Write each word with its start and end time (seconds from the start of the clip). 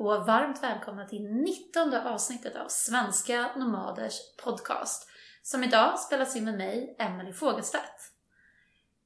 och 0.00 0.26
varmt 0.26 0.62
välkomna 0.62 1.04
till 1.04 1.22
19 1.22 1.94
avsnittet 1.94 2.56
av 2.56 2.66
Svenska 2.68 3.50
Nomaders 3.56 4.14
podcast 4.44 5.10
som 5.42 5.64
idag 5.64 5.98
spelas 5.98 6.36
in 6.36 6.44
med 6.44 6.58
mig, 6.58 6.96
Emelie 6.98 7.32
Fogelstedt. 7.32 8.12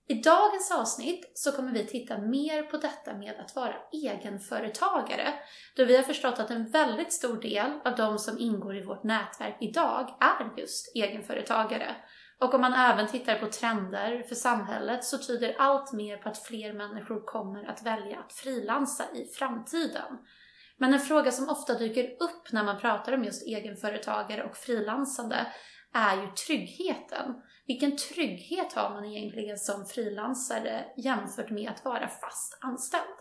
I 0.09 0.15
dagens 0.15 0.73
avsnitt 0.73 1.33
så 1.35 1.53
kommer 1.53 1.73
vi 1.73 1.87
titta 1.87 2.19
mer 2.19 2.63
på 2.63 2.77
detta 2.77 3.15
med 3.15 3.41
att 3.41 3.57
vara 3.57 3.75
egenföretagare 3.93 5.35
då 5.77 5.85
vi 5.85 5.97
har 5.97 6.03
förstått 6.03 6.39
att 6.39 6.51
en 6.51 6.71
väldigt 6.71 7.13
stor 7.13 7.41
del 7.41 7.81
av 7.85 7.97
de 7.97 8.19
som 8.19 8.39
ingår 8.39 8.77
i 8.77 8.85
vårt 8.85 9.05
nätverk 9.05 9.57
idag 9.61 10.17
är 10.21 10.61
just 10.61 10.97
egenföretagare. 10.97 11.97
Och 12.41 12.55
om 12.55 12.61
man 12.61 12.73
även 12.73 13.07
tittar 13.07 13.39
på 13.39 13.47
trender 13.47 14.23
för 14.29 14.35
samhället 14.35 15.05
så 15.05 15.19
tyder 15.19 15.57
allt 15.59 15.93
mer 15.93 16.17
på 16.17 16.29
att 16.29 16.43
fler 16.43 16.73
människor 16.73 17.27
kommer 17.27 17.65
att 17.65 17.83
välja 17.83 18.19
att 18.19 18.33
frilansa 18.33 19.05
i 19.15 19.25
framtiden. 19.25 20.19
Men 20.79 20.95
en 20.95 21.01
fråga 21.01 21.33
som 21.33 21.49
ofta 21.49 21.75
dyker 21.75 22.05
upp 22.05 22.53
när 22.53 22.65
man 22.65 22.81
pratar 22.81 23.13
om 23.13 23.25
just 23.25 23.47
egenföretagare 23.47 24.45
och 24.45 24.57
frilansande 24.57 25.47
är 25.95 26.17
ju 26.17 26.33
tryggheten. 26.47 27.35
Vilken 27.67 27.97
trygghet 27.97 28.73
har 28.73 28.91
man 28.91 29.05
egentligen 29.05 29.59
som 29.59 29.87
frilansare 29.87 30.85
jämfört 30.97 31.51
med 31.51 31.71
att 31.71 31.85
vara 31.85 32.09
fast 32.09 32.59
anställd? 32.61 33.19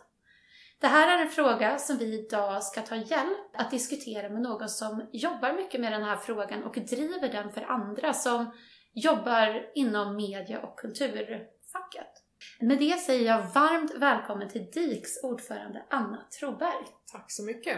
Det 0.82 0.88
här 0.88 1.18
är 1.18 1.22
en 1.22 1.30
fråga 1.30 1.78
som 1.78 1.98
vi 1.98 2.20
idag 2.20 2.64
ska 2.64 2.82
ta 2.82 2.96
hjälp 2.96 3.56
att 3.58 3.72
diskutera 3.72 4.30
med 4.30 4.42
någon 4.42 4.70
som 4.70 5.10
jobbar 5.12 5.54
mycket 5.54 5.82
med 5.82 5.92
den 5.92 6.04
här 6.04 6.18
frågan 6.18 6.64
och 6.64 6.76
driver 6.76 7.30
den 7.32 7.52
för 7.52 7.62
andra 7.62 8.14
som 8.14 8.52
jobbar 8.94 9.72
inom 9.76 10.16
media 10.16 10.62
och 10.62 10.80
kulturfacket. 10.80 12.23
Med 12.60 12.80
det 12.80 13.00
säger 13.00 13.26
jag 13.26 13.48
varmt 13.48 13.92
välkommen 13.96 14.50
till 14.50 14.72
DIKs 14.72 15.24
ordförande 15.24 15.86
Anna 15.90 16.28
Troberg. 16.40 16.86
Tack 17.12 17.32
så 17.32 17.44
mycket. 17.44 17.78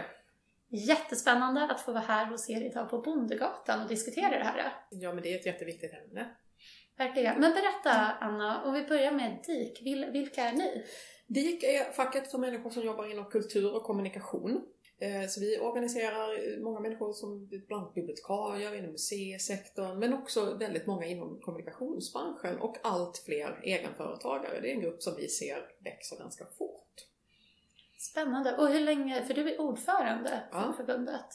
Jättespännande 0.68 1.64
att 1.70 1.80
få 1.80 1.92
vara 1.92 2.04
här 2.04 2.26
hos 2.26 2.50
er 2.50 2.60
idag 2.60 2.90
på 2.90 2.98
Bondegatan 2.98 3.82
och 3.82 3.88
diskutera 3.88 4.30
det 4.30 4.44
här. 4.44 4.72
Ja, 4.90 5.12
men 5.12 5.22
det 5.22 5.32
är 5.32 5.38
ett 5.38 5.46
jätteviktigt 5.46 5.92
ämne. 5.92 6.36
Verkligen. 6.98 7.40
Men 7.40 7.52
berätta 7.52 8.12
Anna, 8.20 8.64
om 8.64 8.74
vi 8.74 8.82
börjar 8.82 9.12
med 9.12 9.38
DIK, 9.46 9.82
vilka 10.12 10.42
är 10.42 10.52
ni? 10.52 10.84
DIK 11.26 11.62
är 11.64 11.92
facket 11.92 12.30
för 12.30 12.38
människor 12.38 12.70
som 12.70 12.82
jobbar 12.82 13.10
inom 13.10 13.24
kultur 13.24 13.74
och 13.74 13.82
kommunikation. 13.82 14.62
Eh, 14.98 15.28
så 15.28 15.40
vi 15.40 15.58
organiserar 15.58 16.60
många 16.60 16.80
människor 16.80 17.12
som 17.12 17.46
bland 17.46 17.82
annat 17.82 17.94
bibliotekarier 17.94 18.74
inom 18.74 18.92
museisektorn 18.92 19.98
men 19.98 20.12
också 20.12 20.54
väldigt 20.54 20.86
många 20.86 21.06
inom 21.06 21.40
kommunikationsbranschen 21.40 22.58
och 22.58 22.76
allt 22.82 23.18
fler 23.18 23.60
egenföretagare. 23.62 24.60
Det 24.60 24.70
är 24.70 24.74
en 24.74 24.80
grupp 24.80 25.02
som 25.02 25.16
vi 25.16 25.28
ser 25.28 25.68
växer 25.84 26.18
ganska 26.18 26.46
fort. 26.58 27.06
Spännande. 27.98 28.56
Och 28.56 28.68
hur 28.68 28.80
länge, 28.80 29.24
för 29.24 29.34
du 29.34 29.54
är 29.54 29.60
ordförande 29.60 30.42
för 30.52 30.58
ja. 30.58 30.74
förbundet. 30.76 31.26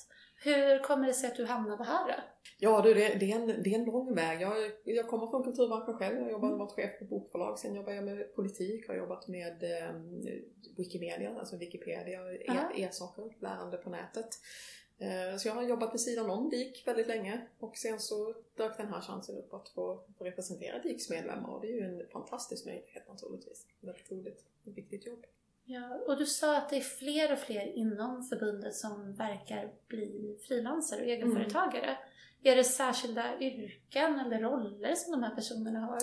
Hur 0.44 0.84
kommer 0.84 1.08
det 1.08 1.14
sig 1.14 1.30
att 1.30 1.36
du 1.36 1.46
hamnade 1.46 1.84
här? 1.84 2.24
Ja 2.60 2.82
du, 2.82 2.94
det, 2.94 3.16
det, 3.20 3.32
är 3.32 3.36
en, 3.36 3.48
det 3.48 3.74
är 3.74 3.80
en 3.80 3.86
lång 3.86 4.16
väg. 4.16 4.42
Jag, 4.42 4.72
jag 4.84 5.08
kommer 5.08 5.28
från 5.28 5.44
kulturbranschen 5.44 5.94
själv. 5.94 6.16
Jag 6.16 6.24
har 6.24 6.32
jobbat, 6.32 6.48
mm. 6.48 6.60
varit 6.60 6.72
chef 6.72 7.00
på 7.00 7.06
bokförlag. 7.06 7.60
Sen 7.60 7.76
jobbar 7.76 7.94
jag 7.94 8.04
med 8.04 8.36
politik. 8.36 8.88
Har 8.88 8.96
jobbat 8.96 9.28
med 9.28 9.64
eh, 9.64 9.96
Wikimedia, 10.78 11.40
alltså 11.40 11.58
Wikipedia, 11.58 12.20
e-saker, 12.76 13.28
e 13.28 13.34
lärande 13.40 13.78
på 13.78 13.90
nätet. 13.90 14.30
Eh, 15.02 15.38
så 15.38 15.48
jag 15.48 15.56
har 15.56 15.64
jobbat 15.64 15.94
vid 15.94 16.02
sidan 16.02 16.30
om 16.30 16.50
DIK 16.50 16.88
väldigt 16.88 17.08
länge 17.08 17.48
och 17.60 17.78
sen 17.78 18.00
så 18.00 18.36
dök 18.56 18.78
den 18.78 18.88
här 18.88 19.02
chansen 19.02 19.38
upp 19.38 19.54
att 19.54 19.70
få, 19.70 20.04
få 20.18 20.24
representera 20.24 20.80
DIKs 20.80 21.10
medlemmar 21.10 21.50
och 21.50 21.62
det 21.62 21.68
är 21.68 21.76
ju 21.76 21.82
en 21.82 22.08
fantastisk 22.08 22.66
möjlighet 22.66 23.08
naturligtvis. 23.08 23.68
Väldigt 23.80 24.12
roligt 24.12 24.46
och 24.66 24.78
viktigt 24.78 25.06
jobb. 25.06 25.26
Ja, 25.74 26.00
och 26.08 26.18
du 26.18 26.26
sa 26.26 26.58
att 26.58 26.70
det 26.70 26.78
är 26.78 26.82
fler 26.82 27.34
och 27.34 27.40
fler 27.40 27.66
inom 27.66 28.24
förbundet 28.24 28.76
som 28.76 29.16
verkar 29.16 29.72
bli 29.88 30.38
frilansare 30.48 31.02
och 31.02 31.08
egenföretagare. 31.08 31.86
Mm. 31.86 31.98
Är 32.44 32.56
det 32.56 32.64
särskilda 32.64 33.40
yrken 33.40 34.20
eller 34.20 34.40
roller 34.40 34.96
som 34.96 35.12
de 35.12 35.24
här 35.24 35.36
personerna 35.36 35.80
har? 35.80 36.00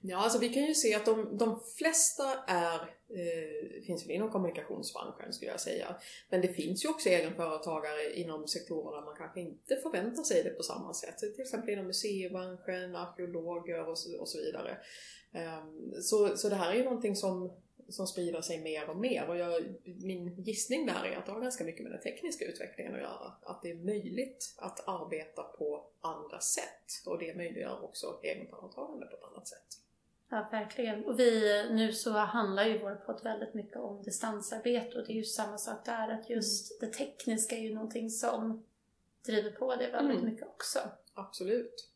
Ja, 0.00 0.16
alltså 0.16 0.38
vi 0.38 0.48
kan 0.48 0.62
ju 0.62 0.74
se 0.74 0.94
att 0.94 1.04
de, 1.04 1.38
de 1.38 1.60
flesta 1.78 2.24
är, 2.46 2.74
eh, 3.08 3.82
finns 3.86 4.06
väl 4.06 4.10
inom 4.10 4.30
kommunikationsbranschen 4.30 5.32
skulle 5.32 5.50
jag 5.50 5.60
säga. 5.60 5.96
Men 6.30 6.40
det 6.40 6.48
finns 6.48 6.84
ju 6.84 6.88
också 6.88 7.08
egenföretagare 7.08 8.14
inom 8.14 8.48
sektorer 8.48 8.96
där 8.96 9.04
man 9.04 9.16
kanske 9.16 9.40
inte 9.40 9.76
förväntar 9.76 10.22
sig 10.22 10.42
det 10.42 10.50
på 10.50 10.62
samma 10.62 10.94
sätt. 10.94 11.18
Till 11.18 11.42
exempel 11.42 11.70
inom 11.70 11.86
museibranschen, 11.86 12.96
arkeologer 12.96 13.88
och 13.88 13.98
så, 13.98 14.20
och 14.20 14.28
så 14.28 14.38
vidare. 14.38 14.78
Um, 15.32 16.02
så, 16.02 16.36
så 16.36 16.48
det 16.48 16.56
här 16.56 16.70
är 16.70 16.74
ju 16.74 16.84
någonting 16.84 17.16
som 17.16 17.52
som 17.88 18.06
sprider 18.06 18.40
sig 18.40 18.60
mer 18.60 18.90
och 18.90 18.96
mer. 18.96 19.28
Och 19.28 19.36
jag, 19.36 19.64
min 19.84 20.42
gissning 20.42 20.86
där 20.86 21.04
är 21.04 21.16
att 21.16 21.26
det 21.26 21.32
har 21.32 21.40
ganska 21.40 21.64
mycket 21.64 21.82
med 21.82 21.92
den 21.92 22.00
tekniska 22.00 22.44
utvecklingen 22.44 22.94
att 22.94 23.00
göra. 23.00 23.32
Att 23.42 23.62
det 23.62 23.70
är 23.70 23.74
möjligt 23.74 24.54
att 24.56 24.88
arbeta 24.88 25.42
på 25.42 25.86
andra 26.00 26.40
sätt 26.40 27.02
och 27.06 27.18
det 27.18 27.36
möjliggör 27.36 27.84
också 27.84 28.20
egenföretagande 28.22 29.06
på 29.06 29.16
ett 29.16 29.32
annat 29.32 29.48
sätt. 29.48 29.78
Ja, 30.30 30.48
verkligen. 30.50 31.04
Och 31.04 31.18
vi, 31.18 31.64
nu 31.70 31.92
så 31.92 32.10
handlar 32.10 32.64
ju 32.64 32.78
vår 32.78 32.94
podd 32.94 33.20
väldigt 33.24 33.54
mycket 33.54 33.76
om 33.76 34.02
distansarbete 34.02 34.98
och 34.98 35.06
det 35.06 35.12
är 35.12 35.16
ju 35.16 35.24
samma 35.24 35.58
sak 35.58 35.84
där 35.84 36.08
att 36.08 36.30
just 36.30 36.82
mm. 36.82 36.90
det 36.90 36.96
tekniska 36.96 37.56
är 37.56 37.60
ju 37.60 37.74
någonting 37.74 38.10
som 38.10 38.64
driver 39.26 39.50
på 39.50 39.76
det 39.76 39.90
väldigt 39.90 40.18
mm. 40.18 40.30
mycket 40.30 40.46
också. 40.46 40.78
Absolut. 41.14 41.90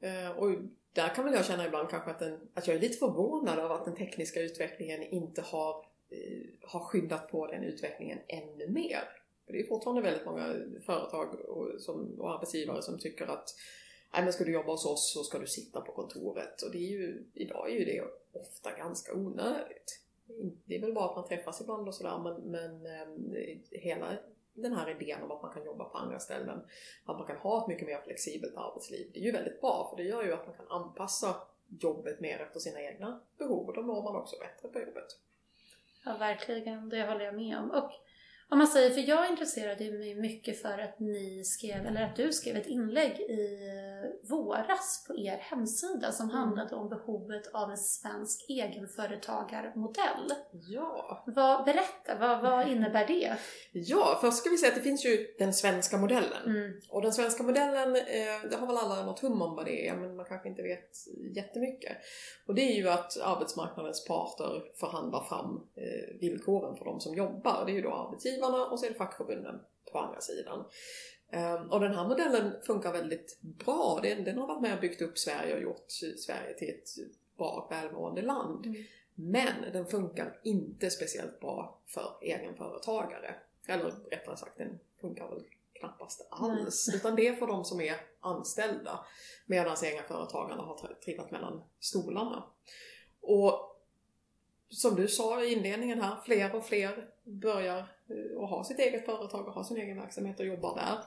Eh, 0.00 0.30
och 0.30 0.50
där 0.98 1.14
kan 1.14 1.24
väl 1.24 1.34
jag 1.34 1.44
känna 1.44 1.66
ibland 1.66 1.88
kanske 1.88 2.10
att, 2.10 2.18
den, 2.18 2.40
att 2.54 2.66
jag 2.66 2.76
är 2.76 2.80
lite 2.80 2.98
förvånad 2.98 3.58
över 3.58 3.74
att 3.74 3.84
den 3.84 3.96
tekniska 3.96 4.40
utvecklingen 4.40 5.02
inte 5.02 5.42
har, 5.42 5.86
eh, 6.10 6.46
har 6.62 6.80
skyndat 6.80 7.30
på 7.30 7.46
den 7.46 7.64
utvecklingen 7.64 8.18
ännu 8.26 8.68
mer. 8.68 9.00
För 9.46 9.52
det 9.52 9.60
är 9.60 9.66
fortfarande 9.66 10.02
väldigt 10.02 10.26
många 10.26 10.54
företag 10.86 11.34
och, 11.34 11.80
som, 11.80 12.20
och 12.20 12.34
arbetsgivare 12.34 12.82
som 12.82 12.98
tycker 12.98 13.26
att 13.26 13.54
Nej 14.12 14.24
men 14.24 14.32
ska 14.32 14.44
du 14.44 14.52
jobba 14.52 14.72
hos 14.72 14.86
oss 14.86 15.12
så 15.12 15.22
ska 15.24 15.38
du 15.38 15.46
sitta 15.46 15.80
på 15.80 15.92
kontoret. 15.92 16.62
Och 16.62 16.72
det 16.72 16.78
är 16.78 16.90
ju, 16.90 17.24
idag 17.34 17.70
är 17.70 17.74
ju 17.78 17.84
det 17.84 18.04
ofta 18.32 18.70
ganska 18.78 19.14
onödigt. 19.14 20.00
Det 20.64 20.76
är 20.76 20.80
väl 20.80 20.92
bara 20.92 21.10
att 21.10 21.16
man 21.16 21.28
träffas 21.28 21.60
ibland 21.60 21.88
och 21.88 21.94
sådär 21.94 22.18
men, 22.18 22.34
men 22.34 22.86
eh, 23.36 23.58
hela 23.70 24.16
den 24.62 24.72
här 24.72 24.90
idén 24.90 25.22
om 25.22 25.30
att 25.30 25.42
man 25.42 25.52
kan 25.52 25.64
jobba 25.64 25.84
på 25.84 25.98
andra 25.98 26.18
ställen, 26.18 26.62
att 27.04 27.18
man 27.18 27.26
kan 27.26 27.36
ha 27.36 27.62
ett 27.62 27.68
mycket 27.68 27.86
mer 27.86 28.00
flexibelt 28.04 28.56
arbetsliv. 28.56 29.10
Det 29.14 29.20
är 29.20 29.24
ju 29.24 29.32
väldigt 29.32 29.60
bra 29.60 29.86
för 29.90 30.02
det 30.02 30.08
gör 30.08 30.24
ju 30.24 30.32
att 30.32 30.46
man 30.46 30.56
kan 30.56 30.68
anpassa 30.68 31.36
jobbet 31.80 32.20
mer 32.20 32.38
efter 32.38 32.60
sina 32.60 32.80
egna 32.80 33.20
behov 33.38 33.66
och 33.66 33.74
då 33.74 33.82
mår 33.82 34.02
man 34.02 34.16
också 34.16 34.36
bättre 34.38 34.68
på 34.68 34.80
jobbet. 34.80 35.18
Ja, 36.04 36.16
verkligen. 36.18 36.88
Det 36.88 37.02
håller 37.02 37.24
jag 37.24 37.34
med 37.34 37.58
om. 37.58 37.70
Och 37.70 37.90
om 38.50 38.58
man 38.58 38.66
säger, 38.66 38.90
för 38.90 39.00
jag 39.00 39.30
intresserade 39.30 39.90
mig 39.90 40.14
mycket 40.14 40.62
för 40.62 40.78
att 40.78 40.98
ni 40.98 41.44
skrev, 41.44 41.86
eller 41.86 42.02
att 42.02 42.16
du 42.16 42.32
skrev 42.32 42.56
ett 42.56 42.66
inlägg 42.66 43.20
i 43.20 43.58
våras 44.28 45.04
på 45.06 45.16
er 45.18 45.36
hemsida 45.36 46.12
som 46.12 46.30
mm. 46.30 46.36
handlade 46.36 46.74
om 46.74 46.88
behovet 46.88 47.46
av 47.52 47.70
en 47.70 47.76
svensk 47.76 48.46
egenföretagarmodell. 48.48 50.32
Ja. 50.52 51.24
Vad, 51.26 51.64
berätta, 51.64 52.18
vad, 52.20 52.42
vad 52.42 52.68
innebär 52.68 53.06
det? 53.06 53.36
Ja, 53.72 54.18
först 54.20 54.36
ska 54.36 54.50
vi 54.50 54.58
säga 54.58 54.72
att 54.72 54.78
det 54.78 54.82
finns 54.82 55.06
ju 55.06 55.34
den 55.38 55.54
svenska 55.54 55.98
modellen. 55.98 56.46
Mm. 56.46 56.80
Och 56.90 57.02
den 57.02 57.12
svenska 57.12 57.42
modellen, 57.42 57.96
eh, 57.96 58.50
det 58.50 58.56
har 58.56 58.66
väl 58.66 58.76
alla 58.76 59.04
något 59.04 59.20
hum 59.20 59.42
om 59.42 59.56
vad 59.56 59.64
det 59.64 59.88
är, 59.88 59.96
men 59.96 60.16
man 60.16 60.26
kanske 60.26 60.48
inte 60.48 60.62
vet 60.62 60.90
jättemycket. 61.36 61.96
Och 62.46 62.54
det 62.54 62.62
är 62.62 62.76
ju 62.76 62.88
att 62.88 63.20
arbetsmarknadens 63.20 64.04
parter 64.04 64.62
förhandlar 64.80 65.24
fram 65.24 65.68
eh, 65.76 66.20
villkoren 66.20 66.76
för 66.76 66.84
de 66.84 67.00
som 67.00 67.14
jobbar. 67.14 67.64
Det 67.66 67.72
är 67.72 67.74
ju 67.74 67.82
då 67.82 67.94
arbetsgivarna 67.94 68.66
och 68.66 68.80
så 68.80 68.86
är 68.86 68.90
det 68.90 68.96
fackförbunden 68.96 69.60
på 69.92 69.98
andra 69.98 70.20
sidan. 70.20 70.64
Ehm, 71.30 71.70
och 71.70 71.80
den 71.80 71.94
här 71.94 72.08
modellen 72.08 72.52
funkar 72.62 72.92
väldigt 72.92 73.38
bra. 73.40 74.00
Den, 74.02 74.24
den 74.24 74.38
har 74.38 74.46
varit 74.46 74.62
med 74.62 74.74
och 74.74 74.80
byggt 74.80 75.02
upp 75.02 75.18
Sverige 75.18 75.54
och 75.54 75.62
gjort 75.62 75.90
Sverige 76.18 76.54
till 76.58 76.68
ett 76.68 76.88
bra 77.36 77.50
och 77.50 77.72
välmående 77.72 78.22
land. 78.22 78.66
Mm. 78.66 78.84
Men 79.14 79.72
den 79.72 79.86
funkar 79.86 80.38
inte 80.42 80.90
speciellt 80.90 81.40
bra 81.40 81.78
för 81.86 82.18
egenföretagare. 82.22 83.34
Eller 83.66 83.90
rättare 84.10 84.36
sagt, 84.36 84.58
den 84.58 84.78
funkar 85.00 85.28
väl 85.28 85.44
knappast 85.72 86.28
alls. 86.30 86.88
Nej. 86.88 86.96
Utan 86.96 87.16
det 87.16 87.28
är 87.28 87.34
för 87.34 87.46
de 87.46 87.64
som 87.64 87.80
är 87.80 87.96
anställda. 88.20 89.04
Medan 89.46 89.76
egenföretagarna 89.82 90.62
har 90.62 90.96
trillat 91.04 91.30
mellan 91.30 91.62
stolarna. 91.80 92.44
Och 93.20 93.68
som 94.68 94.94
du 94.94 95.08
sa 95.08 95.42
i 95.42 95.52
inledningen 95.52 96.02
här, 96.02 96.16
fler 96.24 96.54
och 96.54 96.66
fler 96.66 97.08
börjar 97.24 97.84
Eh, 98.10 98.36
och 98.36 98.48
har 98.48 98.56
ha 98.56 98.64
sitt 98.64 98.78
eget 98.78 99.06
företag 99.06 99.48
och 99.48 99.54
ha 99.54 99.64
sin 99.64 99.76
egen 99.76 99.96
verksamhet 99.96 100.40
och 100.40 100.46
jobbar 100.46 100.74
där. 100.76 100.98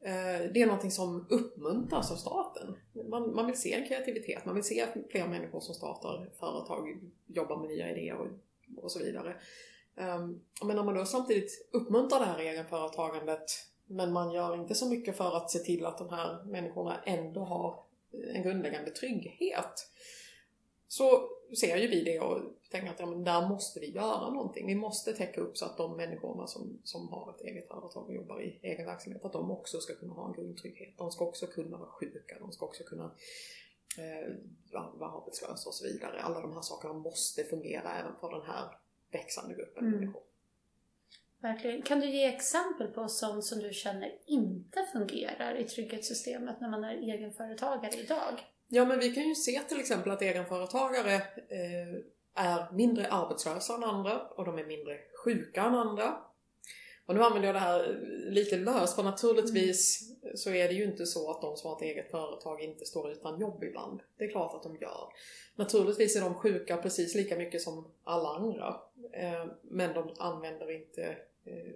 Eh, 0.00 0.52
det 0.52 0.62
är 0.62 0.66
någonting 0.66 0.90
som 0.90 1.26
uppmuntras 1.30 2.12
av 2.12 2.16
staten. 2.16 2.76
Man, 3.08 3.34
man 3.34 3.46
vill 3.46 3.60
se 3.60 3.72
en 3.72 3.86
kreativitet, 3.86 4.44
man 4.44 4.54
vill 4.54 4.64
se 4.64 4.86
fler 5.10 5.28
människor 5.28 5.60
som 5.60 5.74
startar 5.74 6.30
företag, 6.40 7.00
jobbar 7.26 7.56
med 7.56 7.68
nya 7.68 7.90
idéer 7.90 8.16
och, 8.16 8.28
och 8.84 8.92
så 8.92 8.98
vidare. 8.98 9.36
Ehm, 9.96 10.40
men 10.64 10.78
om 10.78 10.86
man 10.86 10.94
då 10.94 11.04
samtidigt 11.04 11.68
uppmuntrar 11.72 12.20
det 12.20 12.26
här 12.26 12.38
egenföretagandet 12.38 13.50
men 13.86 14.12
man 14.12 14.32
gör 14.32 14.54
inte 14.54 14.74
så 14.74 14.88
mycket 14.88 15.16
för 15.16 15.36
att 15.36 15.50
se 15.50 15.58
till 15.58 15.86
att 15.86 15.98
de 15.98 16.08
här 16.08 16.44
människorna 16.44 17.02
ändå 17.06 17.40
har 17.40 17.84
en 18.34 18.42
grundläggande 18.42 18.90
trygghet 18.90 19.88
så 20.94 21.28
ser 21.60 21.76
ju 21.76 21.86
vi 21.88 22.04
det 22.04 22.20
och 22.20 22.40
tänker 22.70 22.90
att 22.90 23.00
ja, 23.00 23.06
men 23.06 23.24
där 23.24 23.48
måste 23.48 23.80
vi 23.80 23.90
göra 23.90 24.30
någonting. 24.30 24.66
Vi 24.66 24.74
måste 24.74 25.12
täcka 25.12 25.40
upp 25.40 25.56
så 25.56 25.64
att 25.64 25.76
de 25.76 25.96
människorna 25.96 26.46
som, 26.46 26.80
som 26.84 27.08
har 27.08 27.34
ett 27.34 27.40
eget 27.40 27.68
företag 27.68 28.06
och 28.06 28.14
jobbar 28.14 28.42
i 28.42 28.58
egen 28.62 28.86
verksamhet, 28.86 29.24
att 29.24 29.32
de 29.32 29.50
också 29.50 29.78
ska 29.80 29.94
kunna 29.94 30.14
ha 30.14 30.26
en 30.26 30.32
grundtrygghet. 30.32 30.98
De 30.98 31.10
ska 31.10 31.24
också 31.24 31.46
kunna 31.46 31.76
vara 31.76 31.90
sjuka, 31.90 32.38
de 32.38 32.52
ska 32.52 32.66
också 32.66 32.84
kunna 32.84 33.14
eh, 33.98 34.34
vara 34.72 35.10
arbetslösa 35.10 35.68
och 35.68 35.74
så 35.74 35.84
vidare. 35.84 36.22
Alla 36.22 36.40
de 36.40 36.52
här 36.52 36.62
sakerna 36.62 36.94
måste 36.94 37.44
fungera 37.44 37.98
även 37.98 38.12
för 38.20 38.30
den 38.30 38.46
här 38.46 38.64
växande 39.12 39.54
gruppen 39.54 39.86
mm. 39.86 40.00
människor. 40.00 40.22
Verkligen. 41.38 41.82
Kan 41.82 42.00
du 42.00 42.10
ge 42.10 42.24
exempel 42.24 42.88
på 42.88 43.08
sånt 43.08 43.44
som 43.44 43.58
du 43.58 43.72
känner 43.72 44.18
inte 44.26 44.86
fungerar 44.92 45.56
i 45.56 45.64
trygghetssystemet 45.64 46.60
när 46.60 46.68
man 46.68 46.84
är 46.84 46.94
egenföretagare 46.94 48.00
idag? 48.00 48.53
Ja, 48.74 48.84
men 48.84 48.98
vi 48.98 49.14
kan 49.14 49.28
ju 49.28 49.34
se 49.34 49.60
till 49.60 49.80
exempel 49.80 50.12
att 50.12 50.22
egenföretagare 50.22 51.14
eh, 51.14 51.94
är 52.34 52.72
mindre 52.72 53.08
arbetslösa 53.08 53.74
än 53.74 53.84
andra 53.84 54.20
och 54.28 54.44
de 54.44 54.58
är 54.58 54.64
mindre 54.64 54.98
sjuka 55.24 55.62
än 55.62 55.74
andra. 55.74 56.18
Och 57.06 57.14
nu 57.14 57.22
använder 57.22 57.48
jag 57.48 57.54
det 57.54 57.60
här 57.60 58.00
lite 58.30 58.56
löst 58.56 58.96
för 58.96 59.02
naturligtvis 59.02 60.12
mm. 60.22 60.36
så 60.36 60.50
är 60.50 60.68
det 60.68 60.74
ju 60.74 60.84
inte 60.84 61.06
så 61.06 61.30
att 61.30 61.40
de 61.40 61.56
som 61.56 61.70
har 61.70 61.76
ett 61.76 61.82
eget 61.82 62.10
företag 62.10 62.60
inte 62.60 62.84
står 62.84 63.12
utan 63.12 63.40
jobb 63.40 63.64
ibland. 63.64 64.00
Det 64.18 64.24
är 64.24 64.30
klart 64.30 64.54
att 64.54 64.62
de 64.62 64.76
gör. 64.76 65.08
Naturligtvis 65.56 66.16
är 66.16 66.20
de 66.20 66.34
sjuka 66.34 66.76
precis 66.76 67.14
lika 67.14 67.36
mycket 67.36 67.62
som 67.62 67.90
alla 68.04 68.28
andra. 68.28 68.80
Eh, 69.12 69.46
men 69.62 69.94
de 69.94 70.14
använder 70.18 70.70
inte 70.70 71.16
eh, 71.44 71.74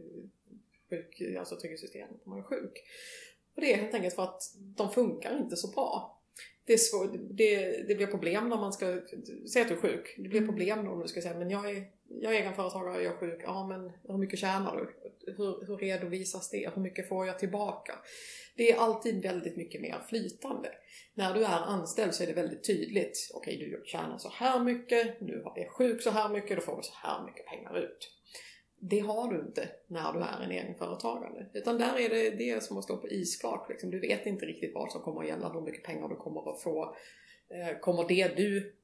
sjuk, 0.91 1.23
alltså 1.39 1.57
trygghetssystemet 1.57 2.17
när 2.25 2.31
man 2.31 2.39
är 2.39 2.43
sjuk. 2.43 2.85
Och 3.55 3.61
det 3.61 3.73
är 3.73 3.77
helt 3.77 3.95
enkelt 3.95 4.15
för 4.15 4.23
att 4.23 4.43
de 4.59 4.91
funkar 4.91 5.39
inte 5.39 5.57
så 5.57 5.69
bra 5.69 6.18
det, 6.67 6.73
är 6.73 6.79
svår, 6.79 7.19
det, 7.31 7.83
det 7.89 7.95
blir 7.95 8.07
problem 8.07 8.49
när 8.49 8.57
man 8.57 8.73
ska 8.73 8.87
säga 9.53 9.63
att 9.63 9.69
du 9.69 9.75
är 9.75 9.81
sjuk. 9.81 10.15
Det 10.17 10.29
blir 10.29 10.41
mm. 10.41 10.49
problem 10.49 10.85
då 10.85 10.91
om 10.91 11.01
du 11.01 11.09
ska 11.09 11.23
säga 11.23 11.39
men 11.39 11.51
jag 11.51 11.71
är, 11.71 11.85
jag 12.09 12.35
är 12.35 12.41
egenföretagare, 12.41 13.03
jag 13.03 13.13
är 13.13 13.17
sjuk. 13.17 13.41
Ja 13.45 13.67
men 13.67 13.93
hur 14.09 14.19
mycket 14.19 14.39
tjänar 14.39 14.77
du? 14.77 14.95
Hur, 15.33 15.67
hur 15.67 15.77
redovisas 15.77 16.51
det? 16.51 16.71
Hur 16.75 16.83
mycket 16.83 17.09
får 17.09 17.27
jag 17.27 17.39
tillbaka? 17.39 17.99
Det 18.57 18.73
är 18.73 18.77
alltid 18.77 19.23
väldigt 19.23 19.57
mycket 19.57 19.81
mer 19.81 20.05
flytande. 20.09 20.69
När 21.15 21.35
du 21.35 21.45
är 21.45 21.59
anställd 21.59 22.15
så 22.15 22.23
är 22.23 22.27
det 22.27 22.33
väldigt 22.33 22.67
tydligt. 22.67 23.31
Okej, 23.35 23.57
du 23.57 23.83
tjänar 23.87 24.19
så 24.19 24.29
här 24.29 24.61
mycket, 24.65 25.17
du 25.21 25.43
är 25.57 25.69
sjuk 25.69 26.03
så 26.03 26.11
här 26.11 26.29
mycket, 26.29 26.57
då 26.57 26.63
får 26.63 26.77
du 26.77 26.83
så 26.83 26.95
här 26.95 27.27
mycket 27.27 27.47
pengar 27.47 27.79
ut. 27.79 28.18
Det 28.81 29.01
har 29.01 29.33
du 29.33 29.41
inte 29.41 29.69
när 29.87 30.13
du 30.13 30.19
är 30.19 30.41
en 30.45 30.51
egenföretagare. 30.51 31.47
Utan 31.53 31.79
där 31.79 31.99
är 31.99 32.09
det 32.09 32.31
det 32.31 32.63
som 32.65 32.79
att 32.79 32.85
stå 32.85 32.97
på 32.97 33.09
isflak. 33.09 33.69
Liksom. 33.69 33.91
Du 33.91 33.99
vet 33.99 34.27
inte 34.27 34.47
riktigt 34.47 34.75
vad 34.75 34.93
som 34.93 35.01
kommer 35.01 35.21
att 35.21 35.29
gälla, 35.29 35.49
hur 35.49 35.61
mycket 35.61 35.85
pengar 35.85 36.09
du 36.09 36.17
kommer 36.17 36.51
att 36.53 36.61
få. 36.61 36.97
Eh, 37.49 37.79
kommer 37.81 38.09
det 38.09 38.37
du 38.37 38.75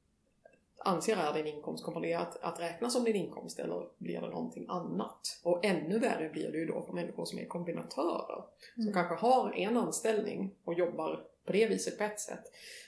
anser 0.85 1.17
är 1.17 1.35
din 1.35 1.47
inkomst, 1.47 1.85
kommer 1.85 2.01
det 2.01 2.15
att, 2.15 2.43
att 2.43 2.61
räknas 2.61 2.93
som 2.93 3.05
din 3.05 3.17
inkomst 3.17 3.59
eller 3.59 3.89
blir 3.99 4.21
det 4.21 4.29
någonting 4.29 4.67
annat? 4.69 5.41
Och 5.43 5.65
ännu 5.65 5.99
värre 5.99 6.29
blir 6.29 6.53
det 6.53 6.59
ju 6.59 6.67
då 6.67 6.83
för 6.83 6.93
människor 6.93 7.25
som 7.25 7.39
är 7.39 7.47
kombinatörer. 7.47 8.45
Som 8.75 8.83
mm. 8.83 8.95
kanske 8.95 9.15
har 9.15 9.53
en 9.53 9.77
anställning 9.77 10.55
och 10.65 10.75
jobbar 10.75 11.25
på 11.45 11.53
det 11.53 11.67
viset 11.67 11.99
på 11.99 12.05
ett 12.05 12.21
sätt 12.21 12.45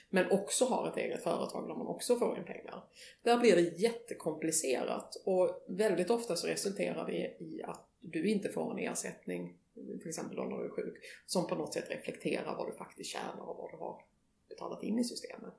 men 0.09 0.31
också 0.31 0.65
har 0.65 0.87
ett 0.87 0.97
eget 0.97 1.23
företag 1.23 1.67
där 1.67 1.75
man 1.75 1.87
också 1.87 2.15
får 2.15 2.37
in 2.37 2.45
pengar. 2.45 2.83
Där 3.23 3.37
blir 3.37 3.55
det 3.55 3.61
jättekomplicerat 3.61 5.15
och 5.25 5.63
väldigt 5.67 6.09
ofta 6.09 6.35
så 6.35 6.47
resulterar 6.47 7.05
det 7.05 7.43
i 7.43 7.63
att 7.63 7.87
du 7.99 8.29
inte 8.29 8.49
får 8.49 8.71
en 8.71 8.79
ersättning, 8.79 9.57
till 9.73 10.09
exempel 10.09 10.37
när 10.37 10.57
du 10.57 10.65
är 10.65 10.69
sjuk, 10.69 10.97
som 11.25 11.47
på 11.47 11.55
något 11.55 11.73
sätt 11.73 11.89
reflekterar 11.89 12.55
vad 12.55 12.67
du 12.67 12.77
faktiskt 12.77 13.09
tjänar 13.09 13.49
och 13.49 13.57
vad 13.57 13.71
du 13.71 13.77
har 13.77 14.01
betalat 14.49 14.83
in 14.83 14.99
i 14.99 15.03
systemet. 15.03 15.53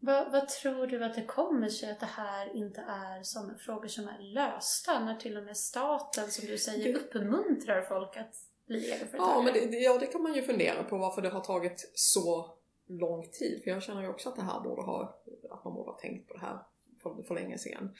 Vad, 0.00 0.32
vad, 0.32 0.48
tror 0.48 0.86
du 0.86 1.04
att 1.04 1.14
det 1.14 1.24
kommer 1.24 1.68
sig 1.68 1.90
att 1.90 2.00
det 2.00 2.06
här 2.06 2.56
inte 2.56 2.80
är 2.80 3.22
som 3.22 3.54
frågor 3.58 3.88
som 3.88 4.08
är 4.08 4.18
lösta 4.18 5.04
när 5.04 5.14
till 5.14 5.36
och 5.36 5.44
med 5.44 5.56
staten, 5.56 6.30
som 6.30 6.46
du 6.46 6.58
säger, 6.58 6.94
uppmuntrar 6.94 7.82
folk 7.82 8.16
att 8.16 8.34
bli 8.66 8.90
egenföretagare? 8.90 9.32
Ja, 9.34 9.42
men 9.42 9.70
det, 9.70 9.76
ja, 9.76 9.98
det 9.98 10.06
kan 10.06 10.22
man 10.22 10.34
ju 10.34 10.42
fundera 10.42 10.84
på 10.84 10.98
varför 10.98 11.22
det 11.22 11.28
har 11.28 11.40
tagit 11.40 11.90
så 11.94 12.57
lång 12.88 13.28
tid. 13.32 13.62
För 13.64 13.70
jag 13.70 13.82
känner 13.82 14.02
ju 14.02 14.08
också 14.08 14.28
att 14.28 14.36
det 14.36 14.42
här 14.42 14.60
borde 14.60 14.82
ha, 14.82 15.22
att 15.50 15.64
man 15.64 15.74
borde 15.74 15.90
ha 15.90 15.98
tänkt 15.98 16.28
på 16.28 16.34
det 16.34 16.40
här 16.40 16.58
för, 17.02 17.22
för 17.22 17.34
länge 17.34 17.58
sedan. 17.58 17.94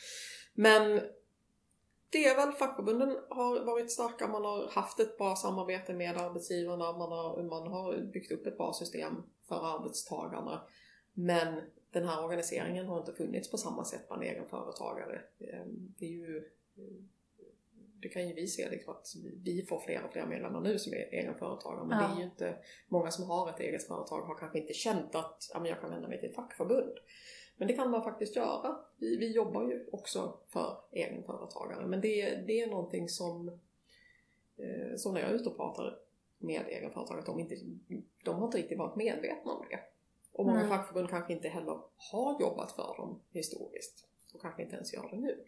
Men 0.55 1.00
det 2.11 2.25
är 2.25 2.37
väl 2.37 2.52
fackförbunden 2.52 3.19
har 3.29 3.64
varit 3.64 3.93
starka, 3.93 4.29
man 4.29 4.44
har 4.44 4.69
haft 4.69 5.00
ett 5.00 5.19
bra 5.19 5.37
samarbete 5.37 5.94
med 5.94 6.17
arbetsgivarna, 6.17 6.93
man 6.93 7.12
har, 7.12 7.43
man 7.43 7.73
har 7.73 8.11
byggt 8.12 8.32
upp 8.32 8.46
ett 8.46 8.56
bra 8.56 8.73
system 8.73 9.23
för 9.49 9.76
arbetstagarna. 9.76 10.62
Men 11.14 11.61
den 11.90 12.05
här 12.05 12.25
organiseringen 12.25 12.87
har 12.87 12.99
inte 12.99 13.12
funnits 13.12 13.50
på 13.50 13.58
samma 13.58 13.85
sätt 13.85 14.08
bland 14.08 14.23
egenföretagare. 14.23 15.20
Ehm, 15.40 15.94
det 15.99 16.06
är 16.06 16.11
ju 16.11 16.50
det 18.02 18.08
kan 18.08 18.28
ju 18.28 18.34
vi 18.34 18.46
se 18.46 18.70
liksom 18.70 18.94
att 18.94 19.06
vi 19.44 19.66
får 19.68 19.80
fler 19.80 20.04
och 20.04 20.12
fler 20.12 20.26
medlemmar 20.26 20.60
nu 20.60 20.78
som 20.78 20.92
är 20.92 21.14
egenföretagare 21.14 21.86
men 21.86 21.98
ja. 21.98 22.08
det 22.08 22.14
är 22.14 22.18
ju 22.18 22.24
inte 22.24 22.56
många 22.88 23.10
som 23.10 23.24
har 23.24 23.50
ett 23.50 23.60
eget 23.60 23.86
företag 23.86 24.20
har 24.20 24.38
kanske 24.38 24.58
inte 24.58 24.72
känt 24.72 25.14
att 25.14 25.50
ja, 25.52 25.60
men 25.60 25.68
jag 25.68 25.80
kan 25.80 25.90
vända 25.90 26.08
mig 26.08 26.20
till 26.20 26.28
ett 26.28 26.34
fackförbund. 26.34 26.98
Men 27.56 27.68
det 27.68 27.74
kan 27.74 27.90
man 27.90 28.02
faktiskt 28.02 28.36
göra. 28.36 28.76
Vi, 28.96 29.16
vi 29.16 29.32
jobbar 29.32 29.62
ju 29.62 29.86
också 29.92 30.38
för 30.48 30.76
egenföretagare 30.92 31.86
men 31.86 32.00
det, 32.00 32.36
det 32.46 32.60
är 32.60 32.66
någonting 32.66 33.08
som, 33.08 33.48
eh, 34.56 34.96
som 34.96 35.14
när 35.14 35.20
jag 35.20 35.30
är 35.30 35.34
ute 35.34 35.48
och 35.48 35.56
pratar 35.56 35.98
med 36.38 36.66
egenföretagare, 36.68 37.20
att 37.20 37.26
de, 37.26 37.40
inte, 37.40 37.56
de 38.24 38.36
har 38.36 38.44
inte 38.44 38.58
riktigt 38.58 38.78
varit 38.78 38.96
medvetna 38.96 39.52
om 39.52 39.66
det. 39.70 39.80
Och 40.32 40.46
många 40.46 40.58
mm. 40.58 40.68
fackförbund 40.68 41.10
kanske 41.10 41.32
inte 41.32 41.48
heller 41.48 41.80
har 42.12 42.40
jobbat 42.40 42.72
för 42.72 42.96
dem 42.96 43.20
historiskt 43.30 44.08
och 44.34 44.40
kanske 44.40 44.62
inte 44.62 44.74
ens 44.74 44.94
gör 44.94 45.08
det 45.10 45.16
nu. 45.16 45.44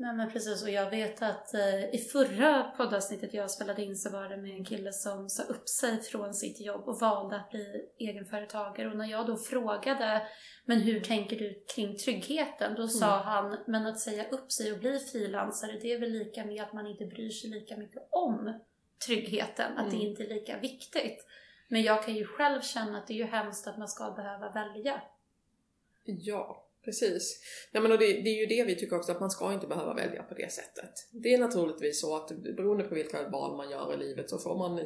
Nej 0.00 0.14
men 0.14 0.30
precis 0.30 0.62
och 0.62 0.70
jag 0.70 0.90
vet 0.90 1.22
att 1.22 1.54
eh, 1.54 1.94
i 1.94 1.98
förra 2.12 2.62
poddavsnittet 2.62 3.34
jag 3.34 3.50
spelade 3.50 3.82
in 3.82 3.96
så 3.96 4.10
var 4.10 4.28
det 4.28 4.36
med 4.36 4.50
en 4.50 4.64
kille 4.64 4.92
som 4.92 5.28
sa 5.28 5.42
upp 5.42 5.68
sig 5.68 6.02
från 6.02 6.34
sitt 6.34 6.60
jobb 6.60 6.88
och 6.88 7.00
valde 7.00 7.36
att 7.36 7.50
bli 7.50 7.88
egenföretagare 7.98 8.90
och 8.90 8.96
när 8.96 9.06
jag 9.06 9.26
då 9.26 9.36
frågade 9.36 10.22
men 10.64 10.80
hur 10.80 11.00
tänker 11.00 11.38
du 11.38 11.64
kring 11.74 11.96
tryggheten? 11.96 12.74
Då 12.74 12.88
sa 12.88 13.14
mm. 13.14 13.26
han 13.26 13.58
men 13.66 13.86
att 13.86 14.00
säga 14.00 14.28
upp 14.28 14.52
sig 14.52 14.72
och 14.72 14.78
bli 14.78 14.98
frilansare 14.98 15.78
det 15.82 15.92
är 15.92 16.00
väl 16.00 16.10
lika 16.10 16.44
med 16.44 16.62
att 16.62 16.72
man 16.72 16.86
inte 16.86 17.06
bryr 17.06 17.30
sig 17.30 17.50
lika 17.50 17.76
mycket 17.76 18.08
om 18.10 18.60
tryggheten, 19.06 19.72
att 19.72 19.86
mm. 19.86 19.98
det 19.98 20.04
inte 20.04 20.22
är 20.22 20.28
lika 20.28 20.58
viktigt. 20.58 21.26
Men 21.68 21.82
jag 21.82 22.04
kan 22.04 22.14
ju 22.14 22.24
själv 22.24 22.60
känna 22.60 22.98
att 22.98 23.06
det 23.06 23.12
är 23.12 23.18
ju 23.18 23.24
hemskt 23.24 23.66
att 23.66 23.78
man 23.78 23.88
ska 23.88 24.10
behöva 24.10 24.50
välja. 24.50 25.02
Ja, 26.04 26.67
Precis. 26.88 27.40
Ja, 27.72 27.80
men 27.80 27.92
och 27.92 27.98
det, 27.98 28.06
det, 28.06 28.30
är 28.30 28.40
ju 28.40 28.46
det 28.46 28.64
vi 28.64 28.74
tycker 28.76 28.96
också, 28.96 29.12
att 29.12 29.20
man 29.20 29.30
ska 29.30 29.52
inte 29.52 29.66
behöva 29.66 29.94
välja 29.94 30.22
på 30.22 30.34
det 30.34 30.52
sättet. 30.52 30.90
Det 31.10 31.34
är 31.34 31.38
naturligtvis 31.38 32.00
så 32.00 32.16
att 32.16 32.28
beroende 32.28 32.84
på 32.84 32.94
vilka 32.94 33.28
val 33.28 33.56
man 33.56 33.70
gör 33.70 33.94
i 33.94 33.96
livet 33.96 34.30
så, 34.30 34.38
får 34.38 34.58
man, 34.58 34.80